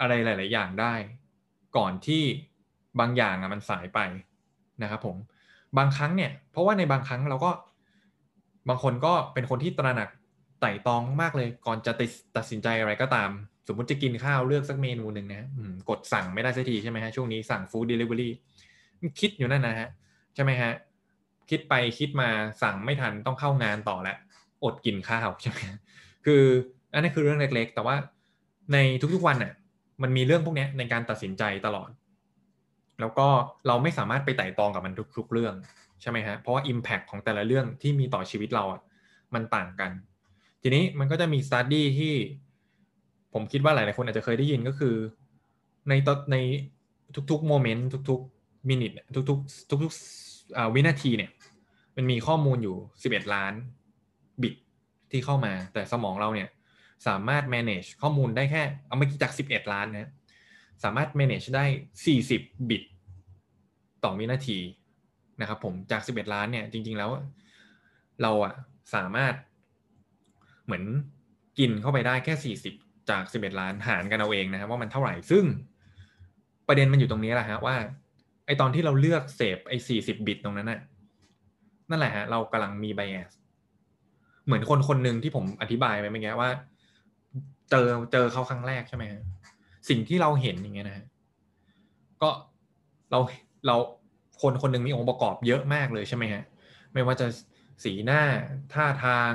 [0.00, 0.94] อะไรหลาย ๆ อย่างได้
[1.76, 2.22] ก่อนที่
[3.00, 4.00] บางอย่างอะมันสายไป
[4.82, 5.16] นะครับผม
[5.78, 7.50] บางครั้งเนี่ย เพราะว่าในบางครั้งเราก็
[8.68, 10.08] บางคนก็เป็นคนที่ตระหนัก
[10.60, 11.92] ไต่ตองมากเลยก่อนจะ
[12.36, 13.30] ตัดสินใจอะไรก็ตาม
[13.68, 15.48] สมมติจะกินข้าวเลือกสักเมนูหนึ่งนะ
[15.88, 18.32] กดสั่งไม่ได้สักทีใช่ไหมฮะ ช่วงนี้สั่งฟู้ดเดลิเวอรี่
[19.20, 19.88] คิดอยู่นั่นนะฮะ
[20.34, 20.72] ใช่ไหมฮะ
[21.50, 22.28] คิดไปคิดมา
[22.62, 24.16] สั่งไม่ทันต้องเข้างานต่อแล้ว
[24.64, 25.60] อดกินข้าวใช่ไหม
[26.26, 26.42] คือ
[26.92, 27.96] อันนี้คือเรื่องเล็กๆ แต่ว่า
[28.72, 28.78] ใน
[29.14, 29.52] ทุกๆวันน่ะ
[30.02, 31.90] มันมีเรื่องพวกนี้ในการตัดสินใจตลอด
[33.00, 33.26] แล้วก็
[33.66, 35.54] เราไม่สามารถไปไต่ตองกับมันทุกๆเรื่อง
[36.00, 38.80] ใช่ไหมฮะเพราะว่า Impact ของแต่ละเรื่องที่มีต่อชีวิตเราอะ
[39.34, 39.90] มันต่างกัน
[40.62, 42.14] ทีนี้มันก็จะมีสตัดดี้ที่
[43.32, 44.94] ผมคิดว่าหลายๆคนอาจจะเคยได้ยินก็คือ
[45.88, 46.36] ในตใน
[47.30, 48.92] ทุกๆโมเมนต์ทุกๆมินิท
[49.30, 51.30] ทุกๆทุกๆวินาทีเนี่ย
[51.96, 53.52] มันมีข้อมูลอยู่ 11 ล้าน
[54.42, 54.54] บิต
[55.10, 56.48] ที่เข้ามา แต่สมองเราเนี่ย
[57.06, 60.10] สามารถ manage ข้อมูลได้แค่เอาเมื่อกี้จาก 11 ล้านนะ
[60.84, 61.64] สามารถ manage ได้
[62.16, 62.82] 40 บิต
[64.04, 64.58] ต่อวินาที
[65.40, 67.10] นะครับผมจาก 11 ล้านเนี่ย จริง ๆ แล้ว
[68.22, 68.54] เราอะ
[68.94, 69.34] สามารถ
[70.64, 70.84] เหมือน
[71.58, 75.44] กินเข้าไปได้แค่ 40 จาก 11 ล้านหารกันเอาเองนะครับว่ามันเท่าไหร่ซึ่ง
[76.68, 77.76] ประเด็นมันอยู่ตรงนี้แหละฮะว่า
[78.46, 80.80] ไอตอนที่เราเลือกเสพไอ40 บิตตรงนั้นน่ะ
[81.90, 83.30] นั่นแหละฮะเรากำลังมีไบแอส
[84.46, 86.50] เหมือนคนคนหนึ่งที่ผมอธิบายไปเมื่อกี้ว่า
[87.70, 89.22] เจอเจอเขาครั้งแรกใช่ไหมฮะ
[89.88, 91.06] สิ่งที่เราเห็นอย่างเงี้ยนะฮะ
[92.22, 92.30] ก็
[93.10, 93.18] เรา
[93.66, 93.76] เรา
[94.40, 96.42] คนคนหนึ่งมีองค์ประกอบเยอะมากเลยใช่ไหมฮะ
[96.92, 97.26] ไม่ว่าจะ
[97.84, 98.22] สีหน้า
[98.72, 99.32] ท่าทาง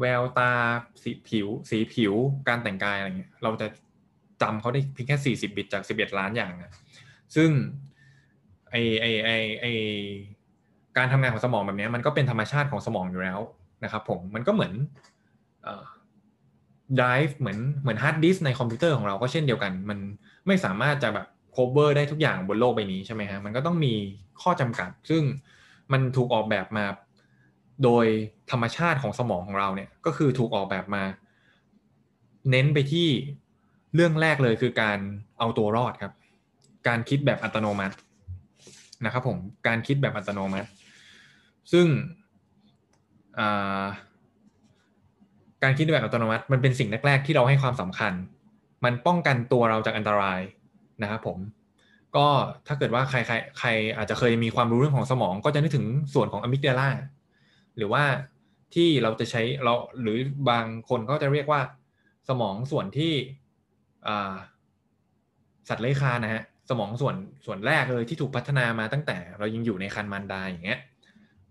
[0.00, 0.52] แววตา
[1.02, 2.14] สีผิว สีผิว
[2.48, 3.66] การแต่งกายอะไรเงี้ยเราจะ
[4.42, 6.72] จำเขาได้เพียงแค่ 40 บิตจาก 11 ล้านอย่างอะ
[7.36, 7.50] ซึ่ง
[8.70, 9.66] ไอ้ไอ้ไอ้ไอ้
[10.96, 13.40] การทำงานของสมองแบบนี้มันก็เป็นธรรมชาติของสมองอยู่แล้ว
[13.84, 14.72] นะครับผมมันก็เหมือน
[16.96, 19.98] เอ่อ drive เหมือนเหมือนฮาร์ดดิสก์ในคอมพิวเตอร์ของเราก็เช่นเดียวกัน มัน
[20.46, 23.94] ไม่สามารถจะแบบ cover ได้ทุกอย่างบนโลกใบนี้ใช่ไหมฮะมันก็ต้องมี
[24.42, 25.22] ข้อจำกัด ซึ่ง
[25.92, 26.84] มันถูกออกแบบมา
[27.84, 28.06] โดย
[28.50, 31.02] ธรรมชาติของสมองของเราเนี่ยก็คือถูกออกแบบมา
[32.50, 33.08] เน้นไปที่
[33.94, 34.98] เรื่องแรกเลยคือการ
[35.38, 36.12] เอาตัวรอดครับ
[36.88, 37.96] การคิดแบบอัตโนมัติ
[39.04, 40.68] นะครับผมการคิดแบบอัตโนมัติ
[41.72, 41.86] ซึ่ง
[45.62, 48.12] การคิดแบบอัตโนมัติมันเป็นสิ่งแรกๆที่เราให้ความสำคัญ
[48.84, 50.40] มันป้องกันตัวเราจากอันตราย
[51.02, 51.38] นะครับผม
[52.16, 52.26] ก็
[52.66, 56.90] ถ้าเกิดว่าใครใครใครอาจจะเคยมีความรู้เรื่องของสมอง ก็จะนึกถึงส่วนของอะมิกดาลา
[57.76, 58.04] หรือว่า
[58.74, 60.18] ที่เราจะใช้เราหรือ
[60.50, 61.60] บางคนก็จะเรียกว่า
[62.28, 63.12] สมองส่วนที่
[65.68, 70.80] สัตว์เลื้อยคลานนะฮะสมองส่วนส่วนแรกเลยที่ถูกพัฒนามาตั้งแต่ เรายังอยู่ในคันมันดาอย่างเงี้ย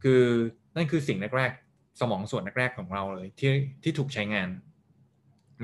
[0.03, 0.21] คือ
[0.75, 1.51] นั่นคือสิ่งแรก
[1.99, 3.51] สมองส่วนแรกๆของเราเลยที่
[3.83, 4.49] ที่ถูกใช้งาน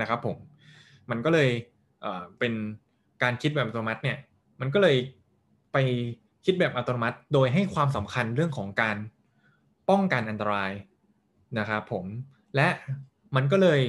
[0.00, 0.36] นะครับผม
[1.10, 1.50] มันก็เลย
[2.38, 2.54] เป็น
[3.22, 4.18] การคิดแบบอัตโนมัติเนี่ย
[4.60, 4.96] มันก็เลย
[5.72, 5.76] ไป
[6.44, 8.96] คิดแบบอัตโนมัติ โดยให้ความสำคัญเรื่องของการ
[9.90, 10.72] ป้องกันอันตราย
[11.58, 12.04] นะครับผม
[12.56, 12.68] และ
[13.36, 13.80] มันก็เลย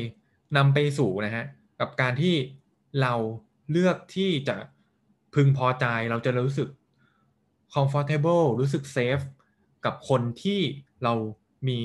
[0.57, 1.45] นำไปสู่นะฮะ
[1.79, 2.35] กับการที่
[3.01, 3.13] เรา
[3.71, 4.55] เลือกที่จะ
[5.35, 6.69] พึงพอใจเราจะรู้สึก
[7.73, 9.23] comfortable รู้สึก safe
[9.85, 10.59] กับคนที่
[11.03, 11.13] เรา
[11.67, 11.79] มี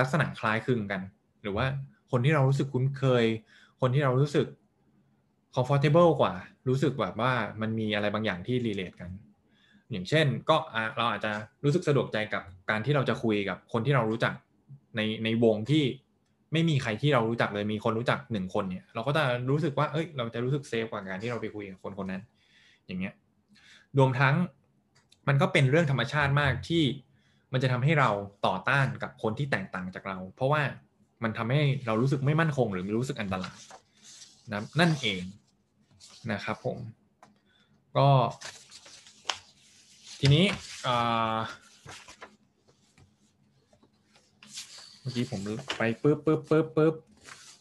[0.00, 1.00] ลักษณะคล้ายคลึงกัน
[1.42, 1.66] หรือว่า
[2.10, 3.24] คนที่เรารู้สึกคุ้นเคย
[3.80, 4.46] คนที่เรารู้สึก
[5.54, 6.34] comfortable กว่า
[6.68, 9.10] รู้สึกแบบว่ามันมีอะไรบางอย่างที่รีเลทกัน
[9.90, 10.56] อย่างเช่น ก็
[10.96, 11.32] เราอาจจะ
[11.64, 14.32] รู้สึกสะดวกใจกับการที่เราจะคุยกับคนที่เรารู้จัก
[14.96, 15.84] ในในวงที่
[16.52, 22.22] ไม่มีใครที่เรารู้จักเลยมีคนรู้จักหนึ่งคนเนี่ย เราก็จะรู้สึกว่าเอ้ย เราจะรู้สึกเซฟกว่าการที่เราไปคุยกับคนคนนั้น
[22.86, 23.14] อย่างเงี้ย
[23.98, 24.34] รวมทั้ง
[25.28, 26.82] มันก็เป็นเรื่องธรรมชาติมากที่
[27.56, 28.10] มันจะทำให้เรา
[28.46, 30.62] ต่อต้านกับคนที่แตกต่างจากเรา เพราะว่า
[31.22, 33.58] มันทำให้เรารู้สึกไม่มั่นคง หรือรู้สึกอันตราย
[34.52, 35.22] นะนั่นเอง
[36.32, 36.78] นะครับผม
[37.96, 38.08] ก็
[40.20, 40.44] ทีนี้
[40.84, 45.40] เมื่อกี้ผม
[45.76, 46.94] ไปปึ๊บปึ๊บปึ๊บปึ๊บ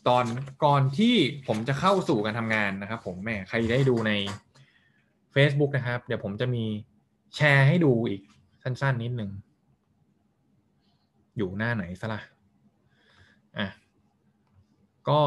[0.08, 0.26] ตอน
[0.66, 1.16] ก่อนที่
[1.48, 4.12] ผมจะเข้าสู่การทำงานนะครับ ผมแม่ใครได้ดูใน
[5.36, 6.64] Facebook นะครับ เดี๋ยวผมจะมี
[7.36, 8.22] แชร์ให้ดูอีก
[8.64, 9.32] สั้นๆ นิดนึง
[11.38, 12.22] อยู่หน้าไหนซะละ่ะ
[13.58, 13.68] อะ
[15.10, 15.22] ก็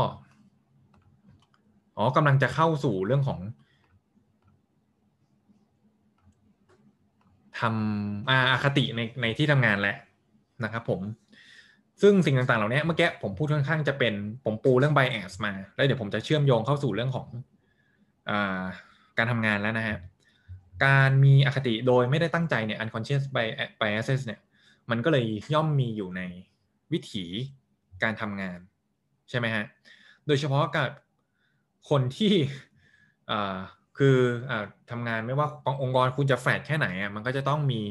[1.97, 3.41] อ๋อกำลังจะเข้าสู่เรื่องของ
[7.59, 9.97] ทำอาคติในในที่ทำงานแหละ
[10.65, 11.01] นะครับผม
[12.03, 14.15] ซึ่งสิ่งต่างๆ เหล่านี้เมื่อกี้ผมพูดค่อนข้างจะเป็น
[14.45, 17.29] ผมปูเรื่อง bias มา แล้วเดี๋ยวผมจะเชื่อมโยงเข้าสู่เรื่องของ
[18.31, 18.33] อ
[19.19, 19.99] การทำงานแล้วนะฮะ
[20.85, 23.23] การมีอคติโดยไม่ได้ตั้งใจเนี่ย unconscious
[23.81, 24.41] biases เนี่ย
[24.91, 26.23] มันก็เลยย่อมมีอยู่ใน
[26.93, 27.25] วิถี
[28.03, 28.59] การทำงาน
[29.31, 29.65] ใช่ไหมฮะ
[30.27, 30.89] โดยเฉพาะกับ
[31.91, 32.35] คนที่
[33.99, 34.19] คือ
[34.51, 34.53] อ
[34.91, 35.49] ทำงานไม่ว่า
[35.83, 37.83] องค์กรคุณจะแฟดแค่ไหนอะมันก็จะต้องมี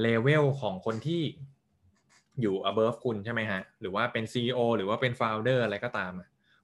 [0.00, 1.22] เลเวลของคนที่
[2.40, 6.12] อยู่ above คุณใช่ไหมฮะ หรือว่าเป็น CEO หรือว่าเป็น founder อะไรก็ตาม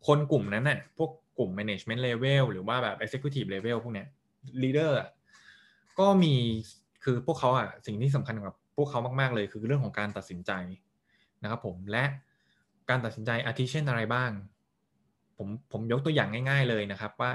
[0.07, 4.09] คนกลุ่มนั้นน่ะพวกกลุ่ม management level หรือว่าแบบ executive level พวกเนี้ย
[4.63, 4.93] leader
[5.99, 6.35] ก็มี
[7.05, 10.53] คือพวกเขาอะสิ่งที่สำคัญกับ พวกเขามาก ๆ เลยคือเรื่องของการตัดสินใจ
[11.43, 12.05] นะครับผมและ
[12.91, 14.31] การตัดสินใจอาทิเช่นอะไรบ้าง
[15.37, 17.31] ผมผมยกตัวอย่างง่าย ๆเลยนะครับว่า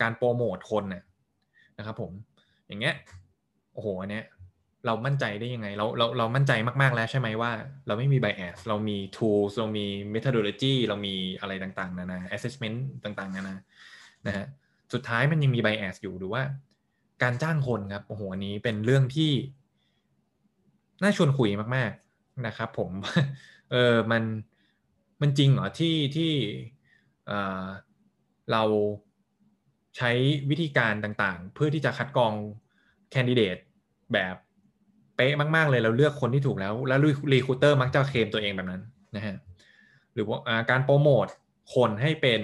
[0.00, 1.02] การโปรโมทคนเนี่ย
[1.78, 2.12] นะครับผม
[2.66, 2.94] อย่างเงี้ย
[3.74, 4.24] โอ้โหอันเนี้ย
[4.86, 7.50] เรามั่นใจได้ยังไง เราเราเรามั่นใจมากๆแล้วใช่ไหมว่า
[7.86, 13.56] เราไม่มี bias เรามี tools เรามี methodology เรามีอะไรต่างๆนานา assessment ต่างๆนานา
[14.26, 14.46] นะฮะ
[14.92, 16.42] สุดท้ายมันยังมี bias อยู่หรือว่า
[17.22, 19.30] การจ้างคนครับโอ้โหอันนี้เป็นเรื่องที่
[21.02, 22.90] น่าชวนคุยมากๆนะครับผม
[23.70, 24.22] เออมัน
[25.20, 26.32] มันจริงเหรอที่ที่
[28.52, 28.62] เรา
[29.96, 30.10] ใช้
[30.50, 32.32] วิธีการต่างๆ เพื่อที่จะคัดกรอง
[33.10, 33.56] candidate
[34.12, 34.34] แบบ
[35.16, 37.00] เป๊ะมาก ๆ เลยเราเลือกคนที่ถูกแล้ว แล้ว
[37.32, 38.82] recruiter มักจะเคลมตัวเองแบบนั้น
[39.16, 39.36] นะฮะ
[40.14, 40.38] หรือว่า
[40.70, 41.26] การโปรโมท
[41.74, 42.40] คนให้เป็น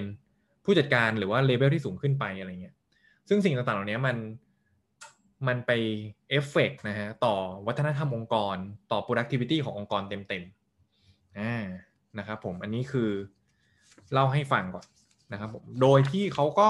[0.65, 2.75] ผู้จัดการหรือว่าเลเวลที่สูงขึ้นไปอะไรเงี้ย
[3.29, 4.15] ซึ่งสิ่งต่างๆเหล่านี้มัน
[5.47, 5.71] มันไป
[6.29, 7.35] เอฟเฟกนะฮะต่อ
[7.67, 8.57] วัฒนธรรมองค์กร
[8.91, 11.65] ต่อ productivity ขององค์กรเต็มๆอ่า
[12.17, 13.09] นะครับผมอันนี้คือ
[14.13, 14.85] เล่าให้ฟังก่อน
[15.31, 16.69] นะครับผมโดยที่เขาก็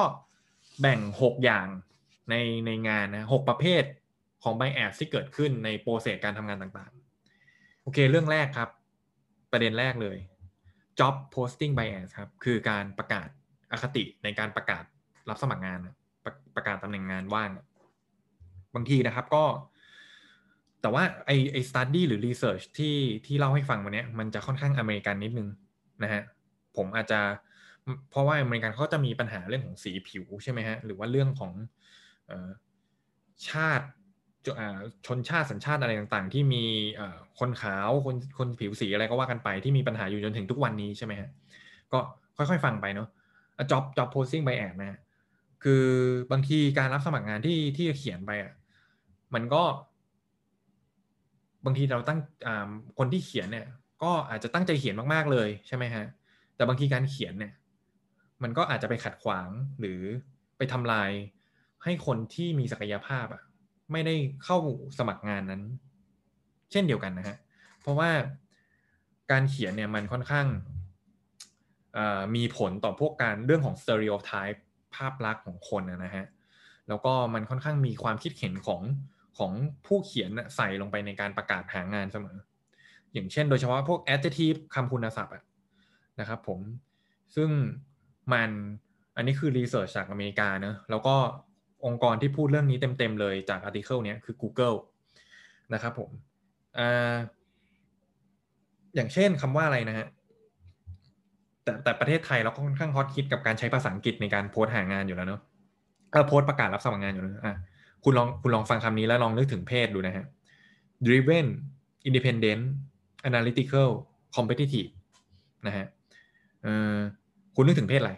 [0.81, 1.67] แบ่ง 6 อย่าง
[2.29, 3.83] ในในงานนะฮะประเภท
[4.43, 8.69] ของ bias ที่เกิดขึ้นใน process การทำงานต่างๆ โอเคเรื่องแรกครับ
[9.51, 10.17] ประเด็นแรกเลย
[10.99, 13.27] job posting bias ครับ คือการประกาศ
[13.71, 14.83] อคติในการประกาศ
[15.29, 15.79] รับสมัครงาน
[16.25, 17.49] ประประกาศตำแหน่งงานว่าง
[18.77, 19.43] บางทีนะครับก็
[20.81, 25.47] แต่ว่าไอไอ study หรือ research ที่ที่เล่าให้ฟังวันนี้มันจะค่อนข้างอเมริกันนิดนึง
[26.03, 26.21] นะฮะ
[26.75, 27.21] ผมอาจจะ
[28.09, 31.53] เพราะว่าอเมริกันเขาจะมีปัญหาเรื่องของสีผิวใช่ไหมฮะหรือว่าเรื่องของ
[33.49, 33.85] ชาติ
[35.05, 36.63] ชนชาติสัญชาติอะไรต่างๆ ที่มี
[37.39, 41.29] คนขาวคนคนผิวสีอะไรก็ว่ากันไปที่มีปัญหาอยู่จนถึงทุกวันนี้ใช่ไหมฮะ
[41.93, 41.99] ก็
[42.37, 43.07] ค่อยๆฟังไปเนาะ
[43.71, 44.99] job job posting by ad นะ
[45.63, 45.85] คือ
[46.31, 48.53] บางทีการรับสมัครงานที่ที่เขียนไปอะ
[49.33, 49.63] มันก็
[51.65, 52.19] บางทีเราตั้ง
[52.97, 53.67] คนที่เขียนเนี่ย
[54.03, 56.05] ก็อาจจะตั้งใจเขียนมากๆเลยใช่ไหมฮะ
[56.55, 57.53] แต่บางทีการเขียนเนี่ย
[58.43, 60.01] มันก็อาจจะไปขัดขวางหรือ
[60.57, 61.11] ไปทำลาย
[61.83, 63.43] ให้คนที่มีศักยภาพอะ
[63.91, 64.57] ไม่ได้เข้า
[64.97, 65.61] สมัครงานนั้น
[66.71, 67.37] เช่นเดียวกันนะฮะ
[67.81, 68.09] เพราะว่า
[69.31, 70.47] การเขียนเนี่ยมันค่อนข้าง
[72.35, 74.59] มีผลต่อพวกการเรื่องของ stereotype
[74.95, 76.25] ภาพลักษณ์ของคนนะฮะ
[76.87, 78.81] แล้วก็มันค่อนข้างมีความคิดเห็นของ
[79.37, 79.51] ของ
[79.85, 82.37] ผู้เขียนใส่ลงไปในการประกาศหางานเสมอ
[83.13, 85.33] อย่างเช่นโดยเฉพาะพวก adjective คำคุณศัพท์
[86.19, 86.59] นะครับผม
[87.35, 87.49] ซึ่ง
[88.33, 88.49] มัน
[89.15, 91.15] อันนี้คือรีเสิร์ชจากอเมริกาเนะแล้วก็
[91.85, 94.77] องค์กรที่พูดเรื่องนี้เต็มๆเลยจากอาร์ติเคิลนี้คือ Google
[95.73, 96.09] นะครับผม
[96.77, 96.79] อ
[98.95, 100.07] อย่างเช่นคำว่าอะไรนะฮะ
[101.63, 105.41] แต่แต่ประเทศไทยเราก็ค่อนข้างฮอตคิดกับการใช้ภาษาอังกฤษในการโพสหางานอยู่แล้วเนาะ
[106.11, 107.55] เออโพสประกาศรับสมัครงานอยู่แล้วอะ
[108.03, 110.25] คุณลองคุณลองฟังคำนี้แล้วลองนึกถึงเพศดูนะฮะ
[111.07, 111.47] driven
[112.07, 112.63] independent
[113.29, 113.89] analytical
[114.35, 114.89] competitive
[115.67, 115.85] นะฮะ
[117.55, 118.13] คุณนึกถึงเพศอะไร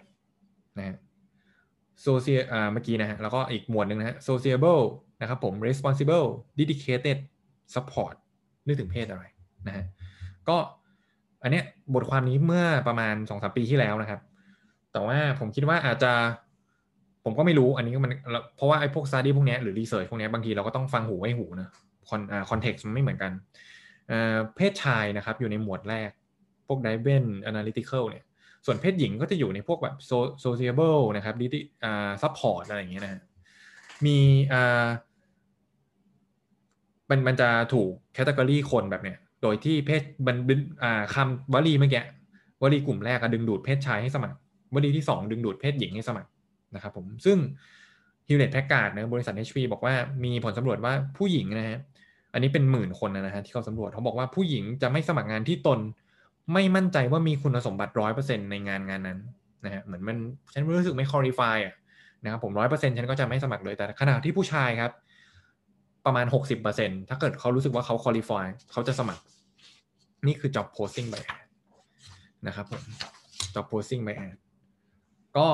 [0.77, 0.95] นะฮะ
[2.05, 4.83] social เมื่อกี้นะฮะ แล้วก็อีกหมวดหนึ่งนะฮะ sociable
[5.21, 6.27] นะครับผม responsible
[6.59, 7.17] dedicated
[7.73, 8.13] support
[8.67, 9.23] นึกถึงเพศอะไร
[9.67, 9.85] นะฮะ
[10.49, 10.57] ก็
[11.43, 11.63] อันเนี้ย
[11.93, 14.21] บทความนี้เมื่อประมาณสองสามปีที่แล้วนะครับ
[14.91, 16.13] แต่ว่าผมคิดว่าอาจจะ
[17.23, 18.11] ผมก็ไม่รู้อันนี้มัน
[18.55, 21.69] เพราะว่าไอ้พวกสต u ดี้พวกนี้หรือ research พวกนี้บางทีเราก็ต้องฟังหูไว้หูนะ
[22.09, 23.31] คอน context มันไม่เหมือนกัน
[24.07, 26.09] เอ่อเพศชายนะครับอยู่ในหมวดแรก
[26.67, 28.23] พวก d i v e n analytical เนี่ย
[28.65, 29.95] ส่วนเพศหญิงก็จะอยู่ในพวกแบบ
[30.43, 31.47] sociable นะครับดิ
[31.83, 33.21] อ่า support อะไรอย่างเงี้ยนะ
[34.05, 34.17] มี
[34.53, 34.87] อ่า
[37.09, 40.35] มันมันจะถูก category คนแบบเนี้ยโดยที่เพศมัน
[40.83, 42.03] อ่าคำวลีเมื่อกี้
[42.61, 44.35] วลีกลุ่มแรกดึงดูดเพศชายให้สมัคร
[44.73, 46.29] วลีที่2ดึงดูดเพศหญิงให้สมัคร
[46.75, 47.37] นะครับผมซึ่ง
[48.27, 51.79] Hewlett Packard นะบริษัท HP บอกว่ามีผลสำรวจว่าผู้หญิงนะฮะ
[52.33, 55.79] อันนี้เป็นหมื่นคนนะฮะที่เขาสำรวจเขาบอกว่าผู้หญิงจะไม่สมัครงานที่ตน
[56.53, 59.19] ไม่มั่นใจว่ามีคุณสมบัติร้อยเปอร์เซ็นในงานงานนั้น
[59.65, 60.17] นะฮะเหมือนมัน
[60.53, 61.75] ฉันรู้สึกไม่ qualify อะ
[62.23, 64.91] นะครับผมร้อยเปอร์เซ็นฉันก็จะไม่สมัครเลยแต่ขณะที่ผู้ชายครับ
[66.05, 69.23] ประมาณหกสิบเปอร์เซ็นถ้าเกิดเขารู้สึกว่าเขาคอลี่ฟายเขาจะสมัคร
[70.27, 71.47] นี่คือ job posting by ad
[72.47, 72.81] นะครับผม
[73.53, 74.37] job posting by ad
[75.37, 75.47] ก็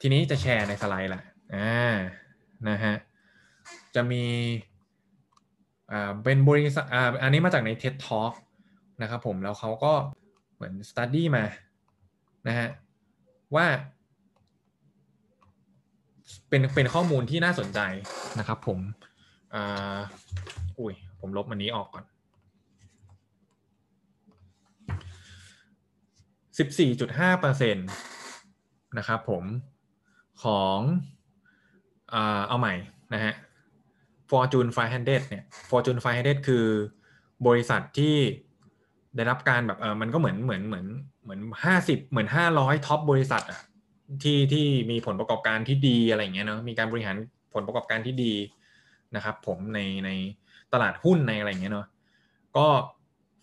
[0.00, 1.22] ทีนี้จะแชร์ในสไลด์ละ
[1.54, 1.96] อ่า
[2.68, 2.94] นะฮะ
[3.94, 4.24] จะมี
[5.92, 8.32] อ่าเป็นบริษัทอ่าอันนี้มาจากใน TED Talk
[9.02, 9.92] นะครับผมแล้วเขาก็
[10.54, 11.44] เหมือน study มา
[12.48, 12.68] นะฮะ
[13.54, 13.66] ว่า
[16.48, 17.80] เป็นเป็นข้อมูลที่น่าสนใจ
[18.38, 18.78] นะครับผม
[19.54, 19.98] อ่า
[20.78, 22.04] อุ้ยผมลบมันนี้ออกก่อน
[26.58, 27.74] 14.5%
[28.98, 29.44] นะครับผม
[30.42, 30.78] ของ
[32.48, 32.74] เอาใหม่
[33.14, 33.34] นะฮะ
[34.30, 36.66] Fortune 500เนี่ย Fortune 500 คือ
[37.46, 38.16] บริษัทที่
[39.16, 40.86] ได้รับการแบบเออมันก็เหมือนเหมือนเหมือน
[41.22, 43.60] เหมือนห้าสิบเหมือนห้าร้อยท็อปบริษัทอะ
[44.22, 47.16] ที่ที่มีผลประกอบการที่ดีอะไรเงี้ยเนาะมีการบริหาร
[47.54, 48.34] ผลประกอบการที่ดี
[49.16, 50.10] นะครับ ผมในใน
[50.72, 51.86] ตลาดหุ้นในอะไรเงี้ยเนาะ
[52.56, 52.66] ก็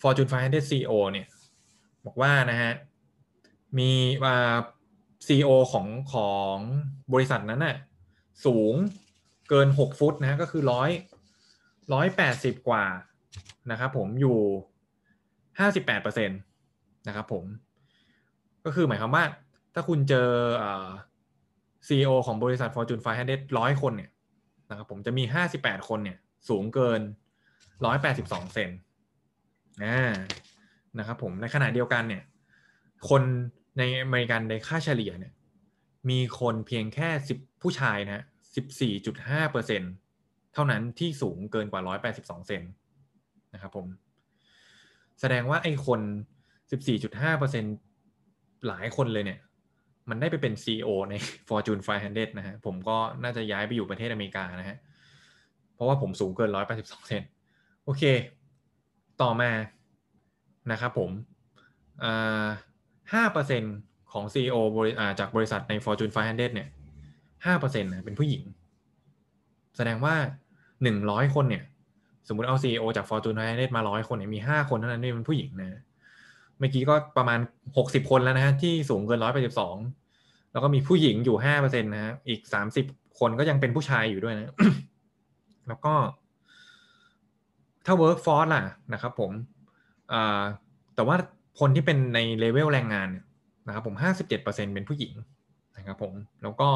[0.01, 1.27] Fortune 500 CEO เนี่ย
[2.05, 2.71] บอกว่านะฮะ
[3.77, 3.91] มี
[5.26, 6.58] อ่า CEO ของของ
[7.14, 7.76] บริษัทนั้นน่ะ
[8.46, 8.74] สูง
[9.50, 10.90] เกิน6ฟุตนะก็คือร้อย
[11.94, 12.86] ร้อยแปดสิบกว่า
[13.72, 14.38] นะครับผมอยู่
[15.60, 16.36] ห้าสิบแปดเปอร์เซ็นต
[17.08, 17.44] นะครับผม
[18.66, 19.24] ก็คือหมายความว่า
[19.74, 20.30] ถ้าคุณเจอ
[21.88, 24.12] ซีอของบริษัท Fortune 500ร้อยคนเนี่ย
[24.70, 26.18] นะครับผมจะมีห้าสิบแปดคนเนี่ย
[26.50, 27.02] สูงเกิน
[27.86, 28.72] ร้อยแปดสิบสองเซน
[31.00, 32.24] นะครับผมในขณะเดียวกันเนี่ย
[33.10, 33.24] คน
[33.78, 35.34] ในอเมริกันในค่าเฉลี่ยเนี่ย
[36.10, 38.24] มีคนเพียงแค่สิบผู้ชายนะ
[38.56, 39.82] สิบสี่จุดห้าเปอร์เซ็น
[40.54, 42.64] เท่านั้นที่สูงเกินกว่าร้อยแปดสิบสองเซน
[43.54, 43.88] นะครับผม
[45.20, 46.02] แสดงว่าไอ้คน
[46.92, 49.40] 14.5%หลายคนเลยเนี่ย
[50.10, 51.14] มันได้ไปเป็น CEO ใน
[51.48, 54.78] Fortune 500 นะฮะ ผมก็น่าจะย้ายไปอยู่ประเทศอเมริกานะฮะ
[55.74, 57.24] เพราะว่าผมสูงเกิน 182 เซน
[57.84, 58.04] โอเค
[59.22, 59.52] ต่อมา
[60.72, 61.12] นะครับผม
[62.04, 62.48] ห้า
[63.34, 63.63] เปอร์เซ็น
[64.12, 66.68] ของ CEO บริจากบริษัทใน Fortune 500 เนี่ย
[67.46, 68.44] ห้าเปอร์เซ็นต์นะเป็นผู้หญิง
[69.78, 70.15] แสดงว่า
[70.84, 71.63] หนึ่งร้อยคนเนี่ย
[72.28, 75.82] สมมติเอาซีอจาก Fortune 500 มาร้อยคนเนี่ยมีห้าคนเท่านั้นที่เป็นผู้หญิงนะ
[76.60, 77.39] เมื่อกี้ก็ประมาณ
[77.78, 79.76] หกสิบคนแล้วนะฮะที่สูงเกินร้อยแปดสิบสอง
[80.52, 82.86] แล้วก็มีผู้หญิงอยู่ห้าเปอร์เซ็นต์นะฮะอีกสามสิบ
[83.20, 84.54] คนก็ยังเป็นผู้ชายอยู่ด้วยนะ
[85.68, 85.94] แล้วก็
[87.86, 88.63] ถ้า workforce ล่ะ
[88.94, 89.32] นะครับผม
[90.96, 91.15] แต่ว่า
[91.60, 93.10] คนที่เป็นในเลเวลแรงงาน
[93.68, 95.13] นะครับผมห้าสิบเจ็ดเปอร์เซ็นเป็นผู้หญิง
[95.78, 96.13] นะครับผม
[96.44, 96.70] แล้วก็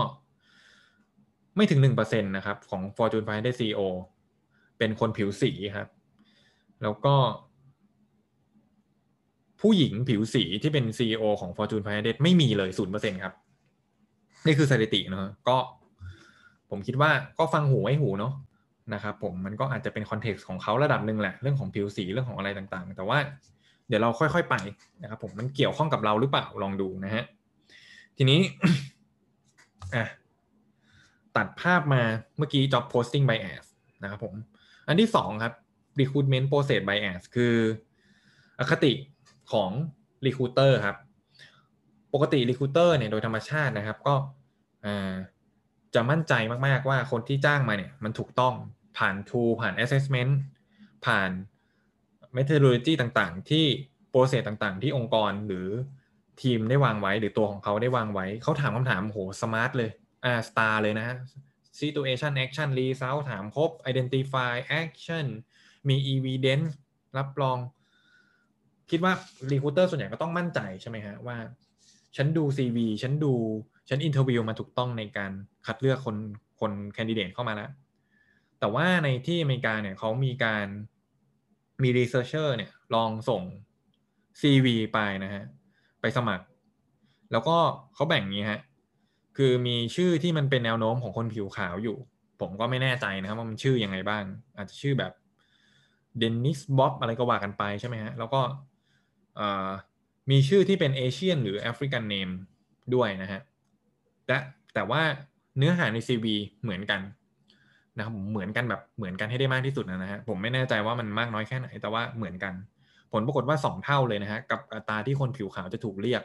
[1.56, 3.82] ไม่ถึงหนึ่งเปอร์เซ็นตนะครับ ของ Fortune 500 CEO
[4.78, 5.88] เป็นคนผิวสีครับ
[6.82, 7.16] แล้วก็
[9.62, 13.34] ผู้หญิงผิวสีที่เป็น CEO ของ Fortune 500ไม่มีเลยศูนย์เปอร์เซ็นครับ
[14.46, 15.58] นี่คือสถิติเนาะก็
[16.70, 18.34] ผมคิดว่าก็ฟังหูไว้หูเนาะ
[18.94, 23.18] นะครับผมมันก็อาจจะเป็นคอนเท็กซ์ของเขาระดับหนึ่งแหละ เรื่องของผิวสีเรื่องของอะไรต่างๆ แต่ว่า
[23.90, 24.56] เดี๋ยวเราค่อยๆไป
[25.02, 27.24] นะครับผมมันเกี่ยวข้องกับเราหรือเปล่าลองดูนะฮะ
[28.18, 28.40] ทีนี้
[29.96, 30.06] อะ
[31.38, 32.02] ตัดภาพมา
[32.38, 33.66] เมื่อกี้ job posting bias
[34.04, 34.34] นะครับผม
[34.88, 35.54] อันที่สองครับ
[36.00, 37.56] recruitment process bias คือ
[38.60, 38.94] อคติ
[39.52, 39.72] ของ
[40.26, 40.98] recruiter ครับ
[42.14, 44.16] ปกติ recruiter เนี่ยโดยธรรมชาตินะครับ ก็
[45.96, 46.34] จะมั่นใจ
[46.68, 48.54] มากๆว่าคนที่จ้างมาเนี่ยมันถูกต้อง
[48.98, 50.34] ผ่าน tool ผ่าน assessment
[51.06, 51.30] ผ่าน
[52.38, 53.66] methodology ต่างๆ ที่
[54.12, 55.68] process ต่างๆ ที่องค์กรหรือ
[56.42, 59.92] ทีมได้วางไว้หรือตัวของเขาได้วางไว้ เขาถามคำถามโห smart เลย
[60.26, 61.18] อ่า STAR เลยนะฮะ
[61.80, 65.26] situation action result ถามครบ identify action
[65.88, 66.70] มี evidence
[67.18, 67.58] รับรอง
[68.90, 69.14] คิดว่า
[69.52, 71.38] recruiter ส่วนใหญ่ก็ต้องมั่นใจใช่ไหมฮะว่า
[72.16, 73.34] ฉันดู CV ฉันดู
[73.90, 75.32] ฉัน interview มาถูกต้องในการ
[75.66, 76.18] คัดเลือกคน
[76.60, 77.70] คน candidate เข้ามาแล้ว
[78.60, 80.68] แต่ว่าในที่อเมริกาเนี่ยเขามีการ
[81.84, 83.42] มี researcher เนี่ยลองส่ง
[84.42, 85.44] CV ไปนะฮะ
[86.02, 86.46] ไปสมัคร
[87.32, 87.58] แล้วก็
[87.94, 88.60] เขาแบ่งนี้ฮะ
[89.38, 91.98] คือมีชื่อที่มันเป็นแนวโน้มของคนผิวขาวอยู่
[92.40, 94.24] ผมก็ไม่แน่ใจนะครับว่ามันชื่อยังไงบ้าง
[94.58, 95.12] อาจจะชื่อแบบ
[96.18, 98.42] Dennis Bob อะไรก็ว่ากันไปใช่ไหมฮะ แล้วก็
[100.32, 102.30] มีชื่อที่เป็น Asian หรือ African name
[102.96, 103.42] ด้วยนะฮะ
[104.26, 104.38] แต่
[104.74, 105.02] แต่ว่า
[105.58, 106.26] เนื้อหาใน CV
[106.62, 107.02] เหมือนกัน
[107.98, 112.54] นะครับเหมือนกันแบบเหมือนกันให้ได้มากที่สุดนะฮะผมไม่แน่ใจว่ามันมากน้อยแค่ไหน แต่ว่าเหมือนกัน
[113.12, 116.24] ผลปรากฏว่าสองเท่าเลยนะฮะกับอัตราที่คนผิวขาวจะถูกเรียก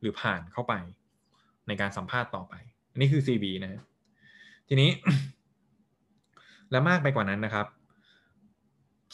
[0.00, 0.74] หรือผ่านเข้าไป
[1.68, 2.54] ในการสัมภาษณ์ต่อไป
[2.92, 3.80] อันนี้คือ CV นะฮะ
[4.68, 4.90] ทีนี้
[6.70, 7.66] และมากไปกว่านั้นนะครับ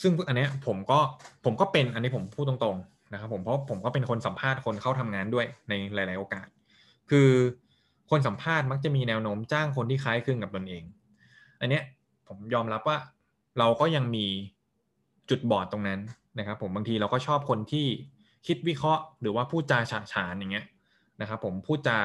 [0.03, 0.99] ซึ่งอันนี้ผมก็
[1.44, 6.46] ผมก็เป็นอันนี้ผมพูดตรงๆนะครับ ผมเพราะผมก็เป็นคนสัมภาษณ์คนเข้าทำงานด้วยในหลาย ๆ โอกาส
[7.11, 7.29] คือ
[8.11, 10.83] คนสัมภาษณ์มักจะมีแนวโน้มจ้างคนที่คล้ายคลึงกับตนเอง
[11.61, 11.83] อันเนี้ย
[12.29, 12.99] ผมยอมรับว่า
[13.59, 14.27] เราก็ยังมี
[15.31, 16.01] จุดบอดตรงนั้น
[16.38, 17.87] นะครับผมบางทีเราก็ชอบคนที่
[18.47, 20.66] คิดวิเคราะห์ หรือว่าพูดจาฉาฉานอย่างเงี้ย
[21.21, 21.99] นะครับผมพูดจา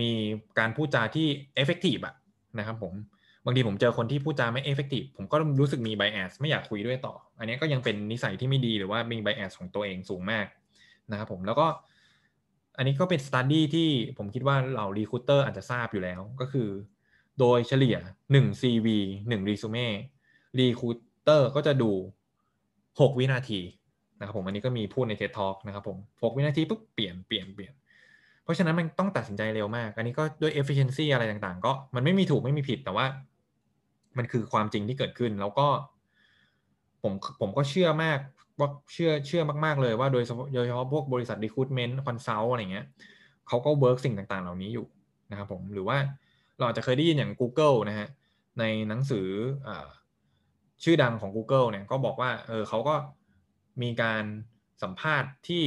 [0.00, 0.10] มี
[0.58, 2.14] การพูดจาที่ effective อะ
[2.58, 2.94] นะครับผม
[3.44, 10.46] บางทีผมเจอคนที่พูดจาไม่ effective ผมก็รู้สึกมี bias ไม่อยากคุยด้วยต่อ อันนี้ก็ยังเป็นนิสัยที่ไม่ดีหรือว่ามี bias ของตัวเองสูงมาก
[11.10, 11.66] นะครับผมแล้วก็
[12.76, 16.68] อันนี้ก็เป็น study ที่ผมคิดว่าเหล่า recruiter อาจจะทราบอยู่แล้วก็คือ
[17.40, 17.96] โดยเฉลี่ย
[18.32, 18.86] 1 CV
[19.20, 19.86] 1 resume
[20.58, 21.90] recruiter ก็จะดู
[22.60, 23.60] 6 วินาที
[24.18, 27.72] นะครับผมอันนี้ก็มีพูดในเท d Talk นะครับผม 6 วินาทีปุ๊บเปลี่ยนเปลี่ยนเปลี่ยน
[28.42, 33.06] เพราะฉะนั้นมันต้องตัดสินใจเร็วมาก อันนี้ก็ด้วย efficiency อะไรต่างๆ ก็มันไม่มีถูกไม่มีผิดแต่ว่า
[34.16, 35.66] มันคือความจริงที่เกิดขึ้นแล้วก็
[37.02, 38.18] ผมผมก็เชื่อมาก
[38.60, 42.86] ว่าเชื่อเชื่อมากๆเลยว่าโดยโดยเฉพาะพวกบริษัท recruitment consult อะไรเงี้ย
[43.48, 44.86] เขาก็ work สิ่งต่างๆ เหล่านี้อยู่
[45.30, 45.98] นะครับผมหรือว่า
[46.56, 48.08] เราอาจจะเคยได้ยินอย่าง Google นะฮะ
[48.58, 49.28] ในหนังสือ
[49.66, 49.70] อ
[50.82, 52.94] ชื่อดังของ Google เนี่ยก็บอกว่าเออเขาก็
[53.82, 54.24] มีการ
[54.82, 55.64] สัมภาษณ์ที่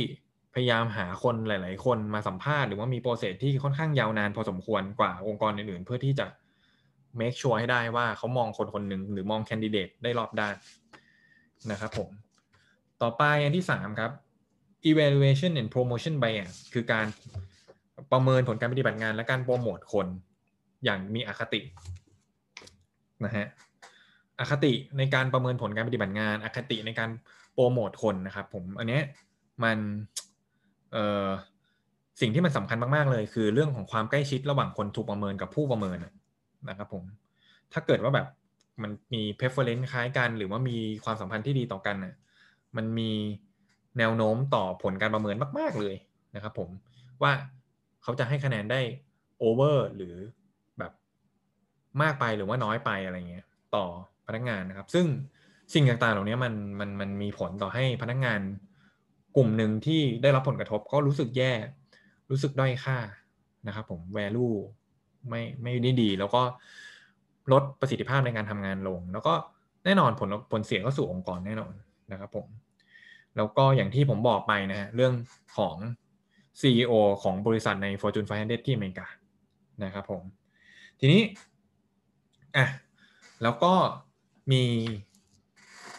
[0.54, 6.28] พยายามหาคนหลาย ๆ คนมาสัมภาษณ์หรือว่ามีโปรเซสที่ค่อนข้างยาวนานพอสมควรกว่าองค์กรอื่น ๆ เพื่อที่จะ
[7.20, 10.56] make sure ให้ได้ว่าเขามองคนคนหนึ่งหรือมองแคนดิเดตได้รอบด้าน
[11.72, 12.10] นะครับผม
[13.02, 14.12] ต่อไปอันที่ 3 ครับ
[14.90, 17.06] evaluation and promotion bias คือการ
[18.12, 20.08] ประเมินผลการปฏิบัติงานและการโปรโมทคน
[20.84, 21.62] อย่างมีอคติ
[23.26, 23.48] นะฮะ
[24.40, 27.10] อคติในการประเมินผลการปฏิบัติงาน อคติในการ
[27.54, 29.00] โปรโมทคนนะครับผมอันนี้
[29.64, 29.78] มัน
[30.92, 31.28] เอ่อ
[32.22, 35.98] สิ่งที่มันสำคัญมากๆเลย คือเรื่องของความใกล้ชิดระหว่างคนถูกประเมินกับผู้ประเมิน
[36.70, 37.04] นะครับผม
[37.74, 38.28] ถ้าเกิดว่าแบบ
[38.82, 42.14] มันมี preference คล้ายกันหรือว่ามีความสัมพันธ์ที่ดีต่อกันน่ะ
[42.78, 43.12] มันมี
[43.98, 45.96] แนวโน้มต่อผลการประเมินมาก ๆเลย
[46.36, 46.70] นะครับผม
[47.22, 47.32] ว่า
[48.04, 48.82] เขาจะให้คะแนนได้
[49.40, 50.16] โอเวอร์หรือ
[52.02, 53.86] มากไปหรือว่าน้อยไปอะไรเงี้ย ต่อ
[54.28, 55.06] พนักงานนะครับ ซึ่ง
[55.74, 58.42] สิ่งต่างๆ เหล่านี้มันมันมันมีผลต่อให้พนักงาน
[59.36, 61.52] กลุ่มหนึ่งที่ได้รับผลกระทบก็รู้สึกแย่
[62.32, 62.98] รู้สึกด้อยค่า
[63.68, 64.56] นะครับผม value
[65.30, 66.42] ไม่ไม่ได้ดี แล้วก็
[67.52, 69.34] ลดประสิทธิภาพในการทำงานลง แล้วก็
[69.86, 71.74] แน่นอนผลผลเสียก็สู่องค์กรแน่นอน
[72.12, 72.48] นะครับผม
[73.38, 75.14] แล้วก็อย่างที่ผมบอกไปนะฮะเรื่อง
[75.58, 75.76] ของ
[76.62, 76.92] CEO
[77.24, 79.08] ของบริษัทใน Fortune 500 ที่อเมริกา
[79.84, 80.22] นะครับผม
[81.00, 81.22] ทีนี้
[82.58, 82.68] อะ
[83.44, 83.74] แล้วก็
[84.52, 84.64] มี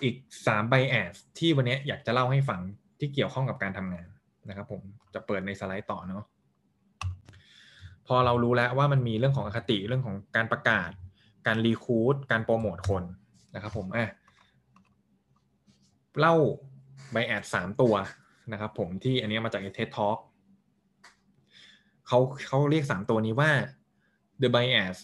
[0.03, 2.61] อีก3 bias ที่วันนี้อยากจะเล่าให้ฟัง
[2.99, 4.07] ที่เกี่ยวข้องกับการทำงาน
[4.49, 4.81] นะครับผม
[5.15, 6.25] จะเปิดในสไลด์ต่อเนาะ
[8.07, 10.91] พอเรารู้แล้วว่ามันมีเรื่องของอคติเรื่องของการประกาศ
[11.47, 13.05] การ recruit การโปรโมทคน
[13.55, 14.07] นะครับผมอะ
[16.21, 16.35] เล่า
[17.13, 17.95] bias สามตัว
[18.53, 20.19] นะครับผมที่อันนี้มาจาก TED Talk
[22.07, 23.51] เขาเขาเรียกสามตัวนี้ว่า
[24.43, 24.97] the bias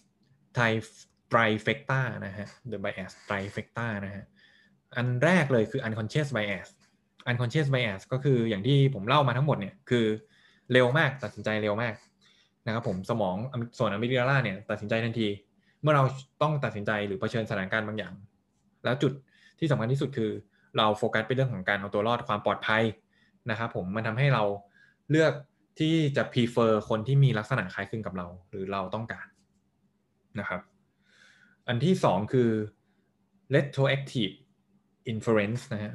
[1.33, 4.25] trifecta นะฮะ the bias trifecta นะฮะ
[4.97, 6.69] อันแรกเลยคือ unconscious bias
[7.31, 10.07] unconscious bias ก็คืออย่างที่ผมเล่ามาทั้งหมดเนี่ยคือ
[10.73, 11.95] เร็วมากตัดสินใจเร็วมาก
[12.67, 13.37] นะครับผมสมอง
[13.79, 15.29] ส่วนอะมิกดาลาเนี่ยตัดสินใจทันที
[15.83, 16.05] เมื่อเรา
[16.43, 18.15] ต้องตัดสินใจหรือเผชิญสถานการณ์บางอย่าง
[18.85, 19.13] แล้วจุด
[19.59, 20.31] ที่สำคัญที่สุดคือ
[20.77, 22.83] เราโฟกัสไปเรื่องของการเอาตัวรอดความปลอดภัย
[23.51, 24.43] นะครับผมมันทำให้เรา
[25.11, 25.33] เลือก
[25.81, 29.27] ที่จะ prefer คนที่มีลักษณะคล้ายคลึงกับเรา หรือเราต้องการ
[30.39, 30.61] นะครับ
[31.69, 32.51] อันที่สองคือ
[33.55, 34.35] retroactive
[35.13, 35.95] inference นะฮะ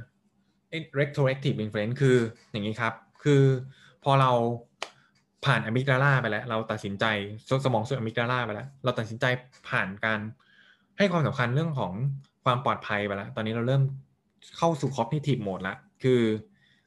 [1.00, 2.18] retroactive inference คือ
[2.52, 2.94] อย่างนี้ครับ
[3.24, 3.44] คือ
[4.04, 4.32] พอเรา
[5.46, 7.06] ผ่านอะมิกดาลาไปแล้ว เราตัดสินใจ
[7.66, 9.26] สมองส่วนอะมิกดาลาไปแล้ว เราตัดสินใจ
[9.70, 10.20] ผ่านการ
[10.98, 11.94] ให้ความสำคัญเรื่องของ
[12.46, 13.84] ความปลอดภัยไปแล้ว ตอนนี้เราเริ่ม
[14.58, 16.22] เข้าสู่ cognitive mode แล้วคือ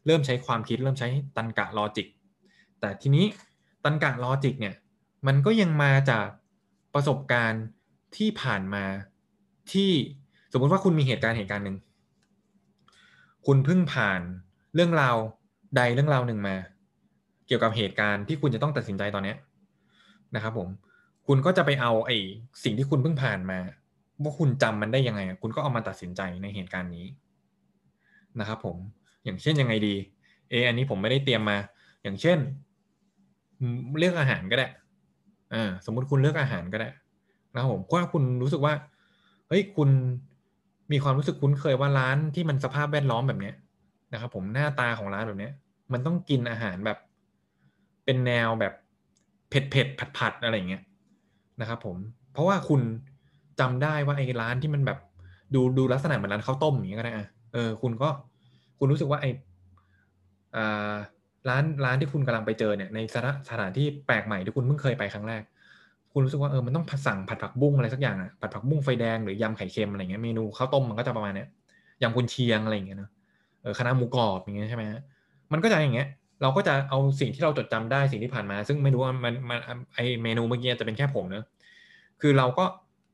[0.07, 2.07] เริ่มใช้ความคิดเริ่มใช้ตรรกะ logic
[2.81, 3.25] แต่ทีนี้
[3.85, 4.75] ตรรกะ logic เนี่ย
[5.27, 6.27] มันก็ยังมาจาก
[6.95, 7.65] ประสบการณ์
[8.17, 8.85] ที่ผ่านมา
[9.73, 9.91] ที่
[10.53, 11.77] สมมุติว่าคุณมีเหตุการณ์เหตุการณ์หนึ่ง
[13.47, 14.21] คุณเพิ่งผ่าน
[14.75, 15.17] เรื่องราว
[15.77, 16.57] ใดเรื่องราวหนึ่งมา
[17.47, 19.35] เกี่ยวกับเหตุการณ์ที่คุณจะต้องตัดสินใจตอนนี้
[20.35, 20.69] นะครับผม
[21.27, 22.17] คุณก็จะไปเอาไอ้
[22.65, 23.59] สิ่งที่คุณเพิ่งผ่านมา
[24.23, 27.07] ว่าคุณจำมันได้ยังไง คุณก็เอามาตัดสินใจในเหตุการณ์นี้
[28.41, 28.77] นะครับผม
[29.25, 29.95] อย่างเช่นยังไงดี
[30.51, 31.59] เอ อันนี้ผมไม่ได้เตรียมมา
[32.03, 32.39] อย่างเช่น
[33.99, 34.69] เลือกอาหารก็ได้
[35.55, 36.89] อ่าสมมุติคุณเลือกอาหารก็ได้
[37.55, 38.75] นะครับผมว่าคุณรู้สึกว่า
[39.49, 39.89] เฮ้ยคุณ
[40.93, 43.55] มีความรู้สึกคุ้นเคยว่าร้านที่มันสภาพแวดล้อมแบบเนี้ย
[44.13, 45.53] นะครับ ผมหน้าตาของร้านแบบเนี้ย
[45.93, 46.99] มันต้องกินอาหารแบบ
[48.05, 48.73] เป็นแนวแบบ
[49.51, 50.83] เผ็ดเผ็ดผัดผัดอะไรเงี้ย
[51.61, 51.97] นะครับ ผม
[52.33, 52.81] เพราะว่าคุณ
[53.61, 54.99] จำได้ว่าไอ้ร้านที่มันแบบ
[55.55, 58.09] ดูดูลักษณะเหมือนร้านข้าวต้มอย่างเงี้ยก็ได้อะเออ คุณก็
[58.79, 59.31] คุณรู้สึกว่าไอ้
[60.57, 60.95] อ่า
[61.49, 62.99] ร้านร้านที่คุณกำลังไปเจอเนี่ยใน
[63.49, 65.43] สถานที่แปลกใหม่ที่คุณเพิ่งเคยไปครั้งแรก
[66.15, 71.49] คุณรู้สึกว่าเออมันต้องสั่งผัดผักบุ้งอะไรสักอย่างอะผัดผักบุ้งไฟแดงหรือยำไข่เค็มอะไรเงี้ยเมนูข้าวต้มมันก็จะประมาณเนี้ย
[72.03, 73.11] ยำกุนเชียงอะไรอย่างเงี้ยเนาะ
[73.63, 75.01] เออคณะหมูกรอบอย่างเงี้ยใช่ไหมฮะ
[75.53, 76.09] มันก็จะอย่างเงี้ย
[76.43, 79.59] เราก็จะเอาสิ่งที่เราจดจำได้สิ่งที่ผ่านมา ซึ่งไม่รู้ว่ามันมัน
[79.95, 81.45] ไอเมนูเมื่อกี้จะเป็นแค่ผมเนอะ
[82.21, 82.65] คือเราก็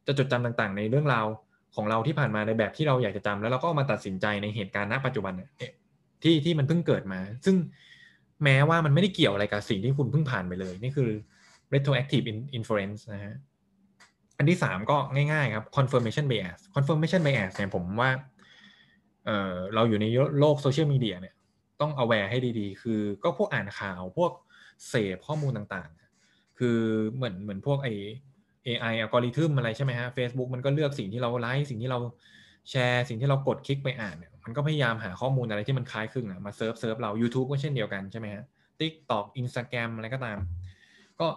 [0.07, 1.27] จะจดจำต่างๆ ในเรื่องราว
[1.75, 5.51] ของเราที่ผ่านมาในแบบที่เราอยากจะจำแล้วเราก็มาตัดสินใจในเหตุการณ์ณปัจจุบันเนี่ย
[6.23, 7.57] ที่ที่มันเพิ่งเกิดมา ซึ่ง
[8.45, 11.11] แม้ว่ามันไม่ได้เกี่ยวอะไรกับสิ่งที่คุณเพิ่งผ่านไปเลย นี่คือ
[11.75, 12.27] retroactive
[12.59, 13.35] inference นะฮะ
[14.39, 14.97] อันที่สามก็
[15.33, 18.11] ง่ายๆครับ confirmation bias confirmation bias เนี่ยผมว่า
[19.27, 20.07] เออเราอยู่ใน
[20.41, 21.35] โลกโซเชียลมีเดียเนี่ย
[21.81, 24.33] ต้อง aware ให้ดีๆ คือก็พวกอ่านข่าวพวก
[24.89, 26.79] เสพข้อมูลต่างๆ คือ
[27.15, 27.89] เหมือนเหมือนพวกไอ
[28.67, 31.99] AI อัลกอริทึมอะไรใช่ไหมฮะ Facebook มันก็เลือกสิ่งที่เราไลค์สิ่งที่เรา
[32.71, 38.45] แชร์สิ่งที่เรากดคลิกไปอ่านเนี่ยมันก็พยายามหาข้อมูลอะไรที่มันคล้ายคลึงอะมา serve serve เรา YouTube ก็เช่นเดียวกันใช่ไหมฮะ
[38.81, 40.39] TikTok Instagram อะไรก็ตาม
[41.21, 41.29] ก็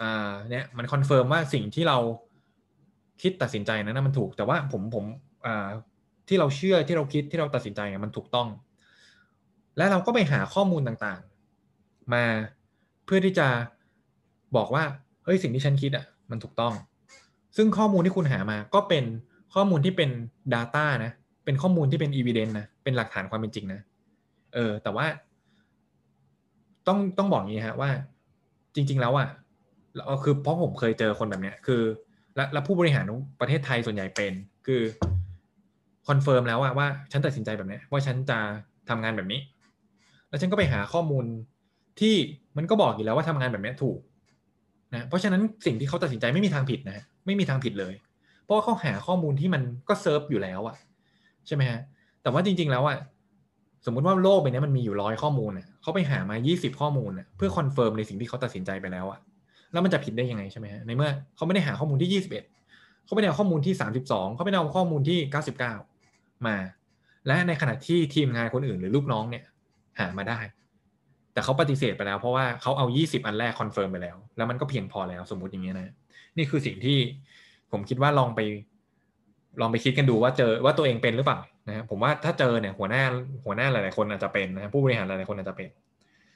[0.00, 1.98] อ่าเนี่ยมัน confirm ว่าสิ่งที่เรา
[3.22, 5.04] คิดตัดสินใจนั้นมันถูก แต่ว่าผมผม
[5.46, 5.68] อ่า
[6.28, 8.48] ที่เราเชื่อที่เราคิดที่เราตัดสินใจมันถูกต้อง
[9.76, 12.24] และเราก็ไปหาข้อมูลต่างๆ มา
[13.04, 13.48] เพื่อที่จะ
[14.56, 14.84] บอกว่า
[15.24, 16.72] เฮ้ยสิ่งที่ฉันคิดอะมันถูกต้อง
[17.56, 19.04] ซึ่งข้อมูลที่คุณหามาก็เป็น
[19.54, 20.10] ข้อมูลที่เป็น
[20.54, 21.12] Data นะ
[21.44, 23.80] เป็นข้อมูลที่เป็น Evidence นะเป็นหลักฐานความเป็นจริงนะ
[24.54, 25.06] เออแต่ว่า
[26.86, 27.90] ต้องต้องบอกงี้ฮะว่า
[28.74, 29.28] จริง ๆ แล้วอะ
[29.94, 31.82] แล้วคือเพราะผมเคยเจอคนแบบเนี้ยคือ
[32.36, 33.04] และและผู้บริหาร
[33.40, 34.32] ประเทศไทยส่วนใหญ่เป็น
[34.66, 34.82] คือ
[36.08, 38.38] confirm แล้วว่าฉันตัดสินใจแบบนี้ว่าฉันจะ
[38.88, 39.40] ทำงานแบบนี้
[40.28, 41.24] แล้วฉันก็ไปหาข้อมูล
[42.00, 42.14] ที่
[42.56, 43.98] มันก็บอกอยู่แล้วว่าทำงานแบบนี้ถูก
[44.94, 47.94] นะเพราะฉะนั้นสิ่งที่เขาตัดสินใจไม่มีทางผิดนะไม่มีทางผิดเลย
[48.44, 50.76] เพราะว่าเขาหาข้อมูลที่มันก็เซิร์ฟอยู่แล้วอะ
[51.46, 51.80] ใช่ไหมฮะ
[52.22, 52.98] แต่ว่าจริง ๆ แล้วอะ
[53.86, 59.20] สมมุติว่าโลกใบนี้มันมีอยู่ร้อยข้อมูลเนี่ยเขาไปหามา 20 ข้อมูลเนี่ยเพื่อ confirm ในสิ่งที่เขาตัดสินใจไปแล้วอะ
[59.74, 62.30] แล้วมันจะผิดได้ยังไงใช่ไหมฮะในเมื่อเขาไม่ได้หาข้อมูลที่ 21
[63.04, 65.18] เขาไม่ได้เอาข้อมูลที่ 32 เขาไม่ได้เอาข้อมูลที่
[65.82, 66.56] 99 มา
[67.26, 69.44] และในขณะที่ทีมงานคนอื่นหรือลูกน้องเนี่ย
[69.98, 70.38] หามาได้
[71.32, 75.94] แต่เขาปฏิเสธไปแล้ว เพราะว่าเขาเอา 20 อันแรก confirm ไปแล้ว แล้วมันก็เพียงพอแล้วสมมุติอย่างเงี้ยนะ
[76.36, 76.98] นี่คือสิ่งที่
[77.72, 78.40] ผมคิดว่าลองไป
[79.60, 83.02] ลองไปคิดกันดูว่าเจอว่าตัวเองเป็นหรือเปล่านะผมว่าถ้าเจอเนี่ยหัวหน้า
[83.44, 85.68] หัวหน้าหลายๆคนอาจจะเป็นนะผู้บริหารหลายๆคนอาจจะเป็น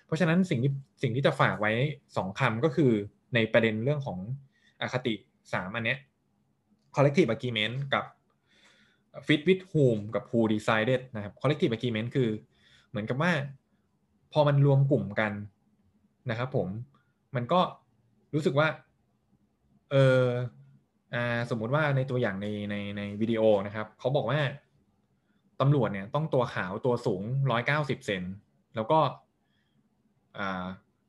[0.07, 0.72] เพราะฉะนั้นสิ่งที่
[1.03, 1.72] สิ่งที่จะฝากไว้
[2.16, 2.93] สองคำก็คือ
[3.35, 4.18] ในประเด็นเรื่องของ
[4.81, 5.14] อคติ
[5.53, 5.99] สามอันเนี้ย
[6.95, 8.05] collective agreement กับ
[9.26, 12.31] fit with whom กับ who decided นะครับ collective agreement คือ
[12.89, 13.33] เหมือนกับว่า
[14.33, 15.33] พอมันรวมกลุ่มกัน
[16.31, 16.68] นะครับผม
[17.37, 17.61] มันก็
[18.35, 18.68] รู้สึกว่า
[19.91, 20.24] เออ
[21.14, 24.41] อ่าสมมุติว่าในตัวอย่างในในในวิดีโอนะครับเขาบอกว่า
[25.61, 28.22] ตำรวจเนี่ยต้องตัวขาวตัวสูงร้อยเก้าสิบเซน
[28.74, 28.99] แล้วก็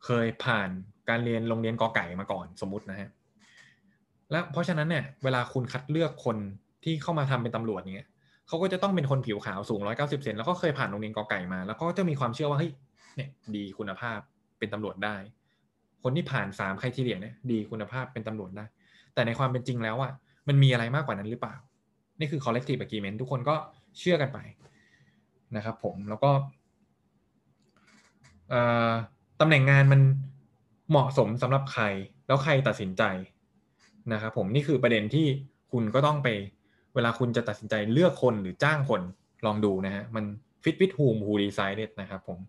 [0.06, 0.70] เคยผ่าน
[1.10, 3.10] การเรียนโรงเรียนกอไก่มาก่อนสมมตินะฮะ
[4.32, 6.38] และเพราะฉะนั้นเนี่ยเวลาคุณคัดเลือกคน
[6.84, 8.08] ที่เข้ามาทำเป็นตำรวจเนี่ย
[8.48, 12.72] เขาก็จะต้องเป็นคนผิวขาวสูงร้อยเก้าสิบเซนแล้วก็เคยผ่านโรงเรียนกอไก่มา แล้วก็จะมีความเชื่อว่าเฮ้ย
[13.16, 14.20] เนี่ยดีคุณภาพ
[14.60, 15.16] เป็นตำรวจได้
[16.04, 18.66] คนที่ผ่านสามใครที่เรียนเนี่ยดีคุณภาพเป็นตำรวจได้
[19.14, 20.12] แต่ในความเป็นจริงแล้วอะ
[20.48, 21.56] มันมีอะไรมากกว่านั้นหรือเปล่า
[22.20, 23.56] นี่คือ collective agreement ทุกคนก็
[24.00, 24.40] เชื่อกันไป
[25.56, 26.32] นะครับผมแล้วก็
[29.40, 30.02] ตำแหน่งงานมัน
[30.90, 31.84] เหมาะสมสำหรับใคร
[32.28, 33.04] แล้วใครตัดสินใจ
[34.14, 35.28] นะครับผมนี่คือประเด็นที่
[35.72, 36.28] คุณก็ต้องไป
[36.96, 39.02] เวลาคุณจะตัดสินใจเลือกคนหรือจ้างคน
[39.46, 40.26] ลองดูนะฮะมัน
[40.64, 42.40] fit with whom who decided นะครับผม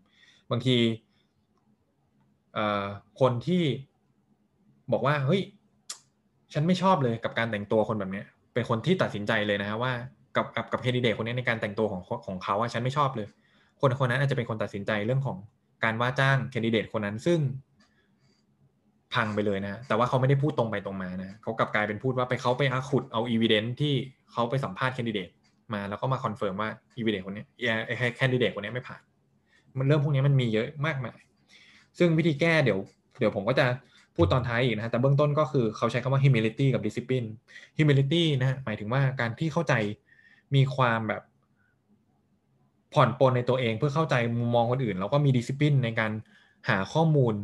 [0.50, 0.76] บางที
[3.20, 3.62] คนที่
[4.92, 5.42] บอกว่าเฮ้ย
[6.52, 8.22] ฉันไม่ชอบเลยกับการแต่งตัวคนแบบนี้
[8.54, 9.92] เป็นคนที่ตัดสินใจเลยนะฮะว่า
[10.36, 13.28] กับกับกับเฮดิเดตคนนี้ในการแต่งตัวของของเขาว่าฉันไม่ชอบเลย
[13.80, 15.38] คนคนนั้นอาจจะเป็นคนตัดสินใจเรื่องของ
[15.84, 17.38] การว่าจ้างแคนดิเดตคนนั้นซึ่ง
[19.14, 23.94] พังไปเลยนะแต่ว่าเขาไม่ได้พูดตรงไปตรงมานะเขากลับกลายเป็นพูดว่าไปเขาไปขุดเอาอีเวนท์ที่
[24.32, 25.28] เขาไปสัมภาษณ์ candidate
[25.74, 27.44] มาแล้วก็มา confirm ว่าอีเวนท์คนนี้
[28.16, 29.00] candidate คนนี้ไม่ผ่าน
[29.78, 31.18] มันเรื่องพวกนี้มันมีเยอะมากมาย
[31.98, 32.78] ซึ่งวิธีแก้เดี๋ยว
[33.18, 33.66] เดี๋ยวผมก็จะ
[34.16, 37.28] พูดตอนท้ายอีกนะฮะแต่เบื้องต้นก็คือเขาใช้คำว่า humility กับ discipline
[37.78, 39.74] humility นะฮะหมายถึงว่าการที่เข้าใจ
[40.54, 41.22] มีความแบบ
[42.94, 46.12] ผ่อนปลนในตัวเองเพื่อเข้าใจมุมมองคนอื่น แล้วก็มี discipline ในการ
[46.68, 47.34] หาข้อมูล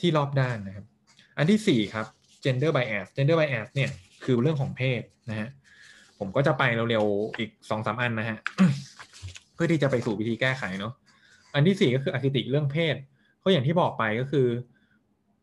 [0.00, 0.86] ที่รอบด้านนะครับ
[1.36, 2.06] อันที่สี่ครับ
[2.44, 3.90] gender bias gender bias เนี่ย
[4.24, 5.48] คือเรื่องของเพศนะฮะ
[6.18, 8.38] ผมก็จะไปเร็วๆอีกสองสามอันนะฮะ
[9.54, 10.92] เพื่อที่จะไปสู่วิธีแก้ไขเนาะ
[11.54, 12.96] อันที่สี่ก็คืออคติเรื่องเพศ
[13.42, 14.46] ก็อย่างที่บอกไปก็คือ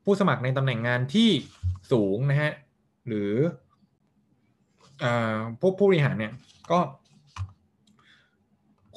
[0.03, 1.29] ผู้สมัครในตำแหน่งงานที่
[1.91, 2.51] สูงนะฮะ
[3.07, 3.31] หรือ
[5.59, 6.33] ผู้ผู้บริหารเนี่ย
[6.71, 6.79] ก็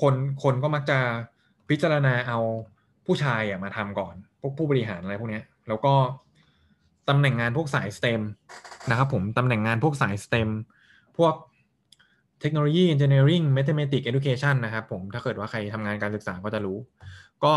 [0.01, 0.99] คนคนก็มักจะ
[1.69, 2.39] พิจารณาเอา
[3.07, 5.95] ผู้ชายอะมาทำก่อน พวกผู้บริหารอะไรพวกนี้แล้วก็
[7.09, 8.21] ตำแหน่งงานพวกสาย STEM
[8.91, 10.49] นะครับผมตำแหน่งงานพวกสาย STEM
[11.19, 11.35] พวก
[12.41, 16.79] เทคโนโลยี Engineering Mathematics Education นะครับผมถ้าเกิดว่าใครทำงานการศึกษาก็จะรู้
[17.45, 17.53] ก็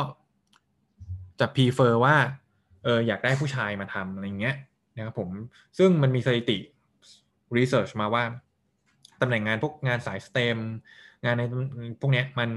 [1.39, 2.15] จะ prefer ว่า
[2.83, 4.55] เอออยากได้ผู้ชายมาทำอะไรเงี้ย
[4.97, 5.29] นะครับผม
[5.77, 6.57] ซึ่งมันมีสถิติ
[7.57, 8.23] research มาว่า
[9.21, 10.57] ตำแหน่งงานพวกงานสาย STEM
[11.25, 11.43] งานใน
[12.01, 12.49] พวกเนี้ยมัน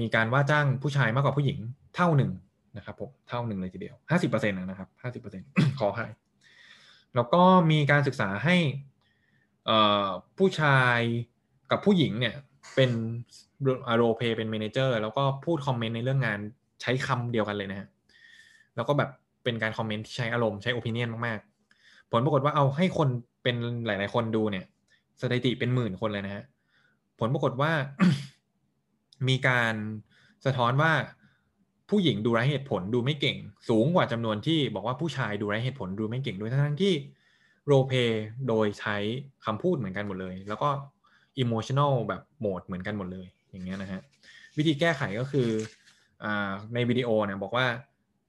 [0.00, 1.58] มีการว่าจ้างผู้ชายมากกว่าผู้หญิง
[1.94, 2.30] เท่าหนึ่ง
[2.76, 5.48] นะครับผมเท่าหนึ่งเลยทีเดียวห้าสิบเปอร์เซ็นต์นะครับห้าสิบเปอร์เซ็นต์
[5.80, 6.06] ขอให้
[7.14, 8.56] แล้วก็มีการศึกษาให้
[10.38, 10.98] ผู้ชาย
[11.70, 12.34] กับผู้หญิงเนี่ย
[12.74, 12.90] เป็น
[13.96, 16.38] role play เป็น manager แล้วก็พูดคอมเมนต์ในเรื่องงาน
[16.82, 17.88] ใช้คำเดียวกันเลยนะฮะ
[18.76, 19.10] แล้วก็แบบ
[19.44, 23.08] เป็นการคอมเมนต์ที่ใช้อารมณ์ใช้ opinion มากๆ ผลปรากฏว่าเอาให้คน
[23.42, 23.56] เป็น
[23.86, 24.64] หลาย ๆ คนดูเนี่ย
[25.20, 26.44] สถิติเป็นหมื่นคนเลยนะฮะ
[27.18, 27.72] ผลปรากฏว่า
[29.28, 29.74] มีการ
[30.46, 30.92] สะท้อนว่า
[31.90, 36.94] ผู้หญิงดูไร้เหตุผลดูไม่เก่ง สูงกว่าจำนวนที่บอกว่าผู้ชายดูไร้เหตุผลดูไม่เก่งด้วยทั้งที่
[37.66, 37.92] role play
[38.48, 38.96] โดยใช้
[39.44, 40.68] คำพูดเหมือนกันหมดเลย แล้วก็
[41.38, 44.00] emotional แบบโหมดเหมือนกันหมดเลย อย่างเงี้ยนะฮะ
[44.56, 45.48] วิธีแก้ไขก็คือ
[46.24, 46.26] อ
[46.74, 47.66] ในวิดีโอเนี่ยบอกว่า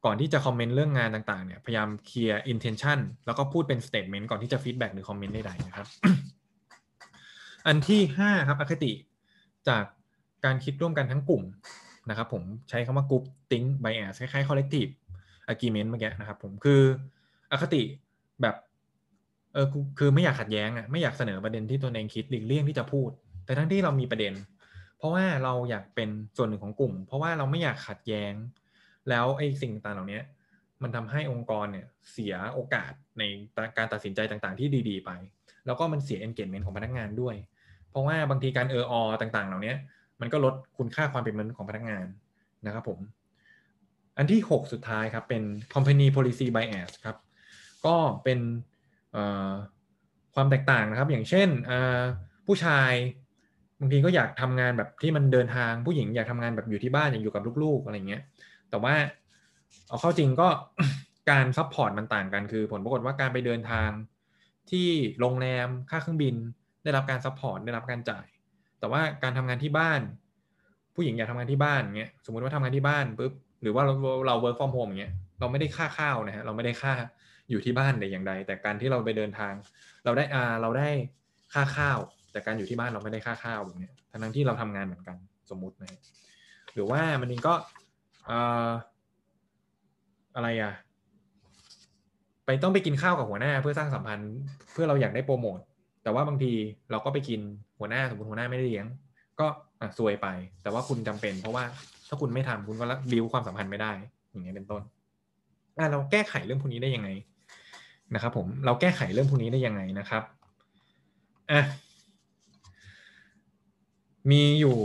[0.06, 5.88] ก่อนที่จะคอมเมนต์เรื่องงานต่างๆเนี่ยพยายามเคลียร์ intentionแล้วก็พูดเป็น statement ก่อนที่จะ feedback หรือคอมเมนต์ใดๆนะครับ
[7.68, 8.92] อันที่ 5 ครับอคติ
[9.68, 9.84] จาก
[10.46, 11.44] การคิดร่วมกันทั้งกลุ่ม
[12.10, 14.92] นะครับผมใช้คำว่า group think bias คล้ายๆ collective
[15.52, 16.82] agreement เมื่อกี้นะครับผมคือ
[17.52, 17.84] อคติ
[18.42, 18.56] แบบ
[19.54, 19.68] เออ
[20.00, 23.10] คือไม่อยากขัดแย้งอะไม่อยากเสนอประเด็นที่ตัวเองคิดหลีกเลี่ยงที่จะพูด
[23.46, 24.34] แต่ทั้งที่เรามีประเด็น
[24.98, 28.34] เพราะว่าเราอยากเป็นส่วนหนึ่งของกลุ่ม เพราะว่าเราไม่อยากขัดแย้ง
[29.10, 30.20] แล้วไอ้สิ่งต่างเหล่านี้
[30.84, 33.24] มันทำให้องค์กรเนี่ยเสียโอกาสใน
[33.78, 35.12] การตัดสินใจต่างๆ ที่ดี ๆ ไป
[35.66, 37.36] แล้วก็มันเสีย engagement ของพนักงานด้วย
[37.90, 39.74] เพราะว่าบางทีการเอออต่างๆ เหล่านี้
[40.22, 42.06] มันก็ลดคุณค่าความเป็นมนุษย์ของพนักงาน
[42.66, 43.00] นะครับผม
[44.18, 45.44] อันที่ 6 สุดท้ายครับ เป็น
[45.74, 47.18] company policy bias ครับ
[47.86, 48.40] ก็เป็น
[50.36, 51.50] ความแตกต่างนะครับ อย่างเช่น
[52.48, 52.92] ผู้ชาย
[53.80, 58.22] บางทีก็อยากทำงานแบบที่มันเดินทางผู้หญิงอยากทำงานแบบอยู่ที่บ้านอยากอยู่กับลูกๆอะไรเงี้ย
[58.70, 58.96] แต่ว่า
[59.88, 60.48] เอาเข้าจริงก็
[61.30, 63.90] การ support มันต่างกันคือ ผลปรากฏว่าการไปเดินทาง
[64.72, 64.88] ที่
[65.20, 66.36] โรงแรมค่าเครื่องบิน
[66.84, 68.26] ได้รับการ support ได้รับการจ่าย
[68.80, 70.02] แต่ว่าการทำงานที่บ้าน
[70.96, 73.94] ผู้หญิงอยากทำงานที่บ้านเงี้ยสมมติว่าทำงานที่บ้านปุ๊บหรือว่าเรา
[74.28, 76.94] เรา work from home อย่างเงี้ยเราไม่ได้ค่าข้าวนะฮะเราไม่ได้ค่า
[77.50, 79.54] อยู่ที่บ้านแต่อย่างใด แต่การที่เราไปเดินทาง
[80.06, 80.90] เราได้อ่าเราได้
[81.54, 82.00] ค่าข้าว
[82.32, 85.16] แต่การอยู่ที่บ้านเราไม่ได้ค่าข้าวอย่างเงี้ยทั้งที่เราทำงานเหมือนกัน
[85.50, 86.02] สมมุตินะ
[86.74, 87.54] หรือว่ามันนี้ก็
[88.30, 88.70] อ่า
[90.36, 90.74] อะไรอะ
[92.46, 94.34] ไปต้องไปกินข้าวกับหัวหน้าเพื่อสร้างสัมพันธ์
[94.74, 95.60] เพื่อเราอยากได้โปรโมท
[96.04, 96.54] แต่ว่าบางที
[96.92, 97.42] เราก็ไปกิน
[97.80, 98.86] หัวหน้าสมมติหัวหน้าไม่ได้เลี้ยง
[99.40, 99.48] ก็
[99.82, 100.28] อะซวยไป
[100.64, 101.64] แต่ว่าคุณจำเป็น เพราะว่า
[102.08, 103.92] ถ้าคุณไม่ทำคุณก็บิวความสัมพันธ์ไม่ได้
[104.30, 104.82] อย่างเงี้ยเป็นต้น
[105.78, 107.10] อะเราแก้ไขเรื่องพวกนี้ได้ยังไง
[108.14, 110.24] นะครับ ผมเราแก้ไขเรื่องพวกนี้ได้ยังไงนะครับ
[111.52, 111.62] อะ
[114.32, 114.78] มีอยู่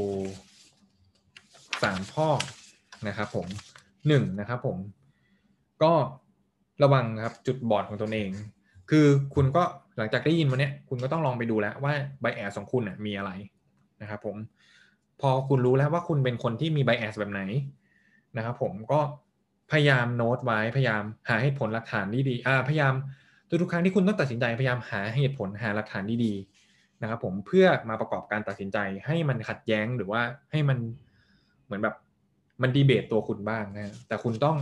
[1.82, 2.28] สามข้อ
[3.08, 3.46] นะครับ ผม
[4.08, 4.76] หนึ่งนะครับ ผม
[5.82, 5.92] ก็
[6.82, 8.30] ระวังครับจุดบอดของตนเอง
[8.94, 9.64] คือคุณก็
[9.98, 13.30] หลังจากได้ยินวันนี้คุณก็ต้องลองไปดูแล้วว่าไบแอสของคุณมีอะไร
[14.02, 14.36] นะครับผม
[15.20, 17.42] พอคุณรู้แล้วว่าคุณเป็นคนที่มีไบแอสแบบไหน
[18.36, 19.00] นะครับผมก็
[19.72, 22.94] พยายามโน้ตไว้พยายามหาเหตุผลหลักฐานดีๆอ่าพยายาม
[23.48, 30.20] ทุกๆครั้งที่คุณต้องตัดสินใจพยายามหาเหตุผลหาหลักฐานดีๆนะครับผมเพื่อมาประกอบการตัดสินใจให้มันขัดแย้งหรือว่า
[30.50, 30.78] ให้มัน
[31.64, 31.94] เหมือนแบบ
[32.62, 34.56] มันดีเบตตัวคุณบ้างนะแต่คุณต้อง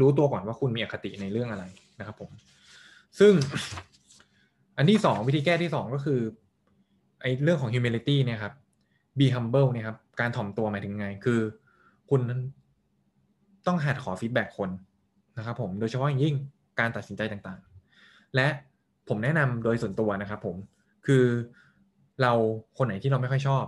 [0.00, 1.64] รู้ตัวก่อนว่าคุณมีอคติในเรื่องอะไร
[2.00, 2.30] นะครับผม
[3.20, 3.32] ซึ่ง
[4.76, 6.20] อันที่สองวิธีแก้ที่สองก็คือ
[7.20, 8.54] ไอ้เรื่องของ humility เนี่ยครับ
[9.18, 11.40] be humble เนี่ยครับการถ่อมตัวหมายถึงไง คือ
[12.10, 12.20] คุณ
[13.66, 14.70] ต้องหัดขอฟีดแบ็กคน
[15.38, 16.34] นะครับผมโดยเฉพาะอย่างยิ่ง
[16.80, 18.48] การตัดสินใจต่างๆ และ
[19.08, 20.56] ผมแนะนำโดยส่วนตัวนะครับผม
[21.06, 21.24] คือ
[22.22, 22.32] เรา
[22.78, 23.64] คนไหนที่เราไม่ค่อยชอบ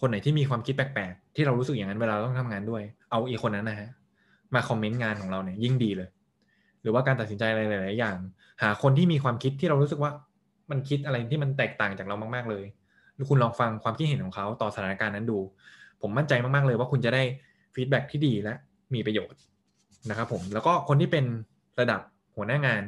[0.00, 3.88] คนไหนที่มีความคิดแปลกๆ ที่เรารู้สึกอย่างนั้นเวลาต้องทำงานด้วย เอาอีคนนั้นนะฮะ
[4.54, 6.08] มาคอมเมนต์งานของเราเนี่ยยิ่งดีเลย
[6.82, 8.16] หรือว่าการตัดสินใจอะไรหลาย ๆ อย่าง
[8.62, 10.10] หาคนที่มีความคิดที่เรารู้สึกว่า
[10.70, 12.64] มันคิดอะไรที่มันแตกต่างจากเรามาก ๆ เลย
[13.30, 15.38] คุณลองฟังความคิดเห็นของเขาต่อสถานการณ์นั้นดู
[16.02, 17.22] ผมมั่นใจมาก ๆ เลยว่าคุณจะได้
[17.74, 18.54] ฟีดแบ็ที่ดีและ
[18.94, 19.40] มีประโยชน์
[20.10, 21.24] นะครับผมแล้วก็คนที่เป็น
[21.80, 22.00] ระดับ
[22.36, 22.82] หัวหน้างาน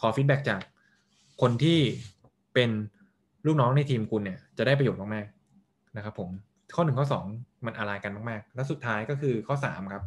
[0.00, 0.60] ขอฟีดแบ็จาก
[1.40, 1.78] คนที่
[2.54, 2.70] เป็น
[3.46, 6.28] ลูกน้องในทีมคุณเนี่ยจะได้ประโยชน์มากๆนะครับผม
[6.74, 7.24] ข้อหนึ่งข้อสอง
[7.66, 10.04] มันอะไรกันมาก ๆ และสุดท้ายก็คือข้อสามครับ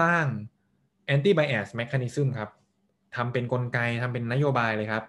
[0.00, 0.24] สร้าง
[1.14, 2.50] anti bias mechanism ครับ
[3.16, 5.04] ทำเป็นนกลไกทำเป็นนโยบายเลยครับ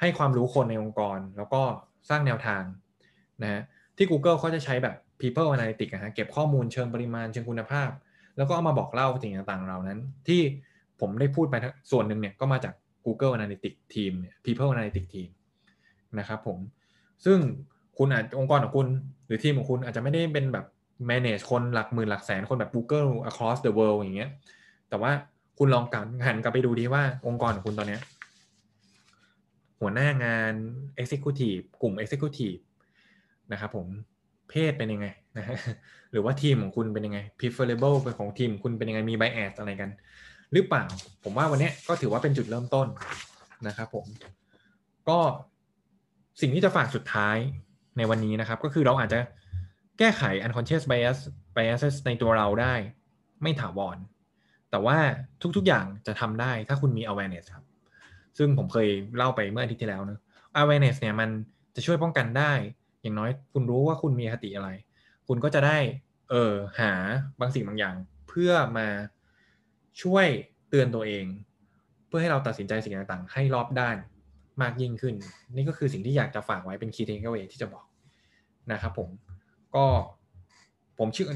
[0.00, 1.62] ให้ความรู้คนในองค์กร แล้วก็
[2.08, 2.62] สร้างแนวทาง
[3.42, 3.62] นะฮะ
[3.96, 7.90] ที่ Google เขาจะใช้แบบ people analytics นะฮะเก็บข้อมูลเชิงปริมาณเชิงคุณภาพ
[8.36, 9.98] แล้วก็เอามาบอกเล่าสิ่งต่างๆ เหล่านั้น
[10.28, 10.40] ที่
[11.00, 11.54] ผมได้พูดไป
[11.90, 12.74] ส่วนหนึ่งเนี่ยก็มาจาก
[13.06, 15.28] Google Analytics Team เนี่ย People Analytics Team
[16.18, 16.58] นะครับผม
[17.24, 17.38] ซึ่ง
[17.98, 18.88] คุณอาจองค์กรของคุณ
[19.26, 20.66] หรือทีมของคุณอาจจะไม่ได้เป็นแบบ
[21.10, 24.30] manage คนหลักหมื่นหลักแสนคนแบบ Google across the world อย่างเงี้ย
[24.88, 25.12] แต่ว่า
[25.58, 27.98] คุณลองกันหันกลับไปดูดีว่าองค์กรของคุณตอนนี้
[29.80, 30.54] หัวหน้างาน
[31.00, 32.60] Executive กลุ่ม Executive
[33.52, 33.86] นะครับผม
[34.50, 35.44] เพศเป็นยังไงนะ
[36.12, 39.90] หรือว่าทีมของคุณเป็นยังไง preferable เป็นของทีมคุณเป็นยังไงมี bias อะไรกัน
[40.52, 40.84] หรือเปล่า
[41.24, 42.86] ผมว่าวันนี้ก็ถือว่าเป็นจุดเริ่มต้น
[43.66, 44.06] นะครับผม
[45.08, 45.18] ก็
[46.40, 47.36] สิ่งที่จะฝากสุดท้าย
[47.96, 49.20] ในวันนี้นะครับ ก็คือเราอาจจะ
[49.98, 51.18] แก้ไข unconscious bias
[51.56, 52.74] biases ในตัวเราได้
[53.42, 53.98] ไม่ถาวร
[54.74, 54.98] แต่ว่า
[55.56, 57.64] ทุกๆอย่างจะทำได้ถ้าคุณมี awareness ครับ
[58.38, 60.18] ซึ่งผมเคยเล่าไปเมื่ออาทิตย์ที่แล้วนะ
[60.60, 61.28] awareness เนี่ยมัน
[61.76, 62.52] จะช่วยป้องกันได้
[63.02, 64.68] อย่างน้อยคุณรู้ว่าคุณมีคติอะไร
[65.28, 65.78] คุณก็จะได้
[66.30, 66.92] เออหา
[67.40, 67.94] บางสิ่งบางอย่าง
[68.28, 68.88] เพื่อมา
[70.02, 70.26] ช่วย
[70.68, 71.24] เตือนตัวเอง
[72.06, 73.96] เพื่อให้เราตัดสินใจสิ่งต่างๆ ให้รอบด้าน
[74.62, 75.14] มากยิ่งขึ้น
[75.52, 77.86] นี่ก็คือสิ่งที่อยากจะฝากไว้เป็น key takeaway ที่จะบอก
[78.72, 79.08] นะครับผม
[79.74, 79.84] ก็
[80.98, 81.26] ผมชื่อ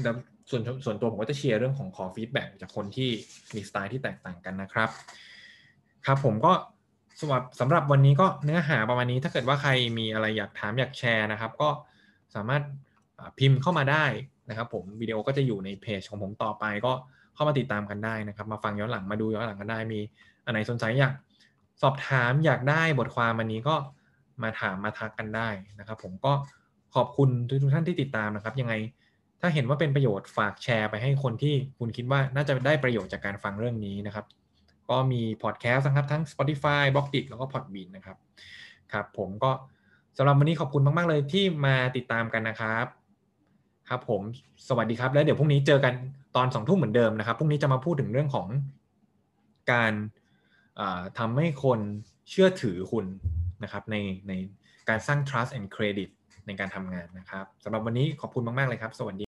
[0.49, 3.09] ส่วนส่วนตัวผมก็จะเชียร์เรื่องของขอฟีดแบ็จากคนที่
[3.55, 4.89] มีสไตล์ที่แตกต่างกันนะครับ
[6.05, 6.53] ครับผมก็
[7.19, 11.69] สำหรับสำหรับวันนี้ก็เนื้อหาประมาณนี้ถ้าเกิดว่าใครมีอะไรอยากถามอยากแชร์นะครับ ก็
[12.35, 12.61] สามารถ
[13.39, 14.05] พิมพ์เข้ามาได้
[14.49, 16.93] นะครับ ผมวิดีโอก็จะอยู่ในเพจของผมต่อไป ก็
[17.35, 19.99] เข้ามาติดตามกันได้นะครับ มาฟังย้อนหลังมาดูย้อนหลังกันได้มี
[20.45, 21.13] อันไหนสนใจอยาก
[21.81, 23.75] สอบถามอยากได้บทความวันนี้ก็
[24.43, 26.33] มาถามมาทักกันได้นะครับ ผมก็
[26.95, 28.73] ขอบคุณทุกท่านที่ติดตามนะครับ ยังไง
[29.41, 34.25] ถ้าเห็นว่าเป็นประโยชน์ฝากแชร์ไปให้คนที่คุณคิดว่าน่าจะได้ประโยชน์จากการฟังเรื่องนี้นะครับ
[34.89, 38.17] ก็มีพอดแคสต์นะครับทั้ง Spotify b ล็อกดิแล้วก็ Podbean นะครับ
[38.91, 39.51] ครับ ผมก็
[40.17, 42.85] สำหรับวันนี้ขอบคุณมาก ๆ เลยที่มาติดตามกันนะครับ
[43.89, 44.21] ครับผม
[44.67, 45.93] สวัสดีครับ แล้วเดี๋ยวพรุ่งนี้เจอกัน
[46.35, 48.47] ตอนสองทุ่มเหมือนเดิมนะครับพรุ่งนี้จะมาพูดถึงเรื่องของ
[49.71, 49.93] การ
[51.19, 51.79] ทำให้คน
[52.29, 53.05] เชื่อถือคุณ
[53.63, 53.95] นะครับ ใน
[54.27, 54.33] ใน
[54.89, 56.09] การสร้าง trust and credit
[56.47, 59.28] ในการทำงานนะครับสำหรับวันนี้ขอบคุณมาก ๆ เลยครับ สวัสดี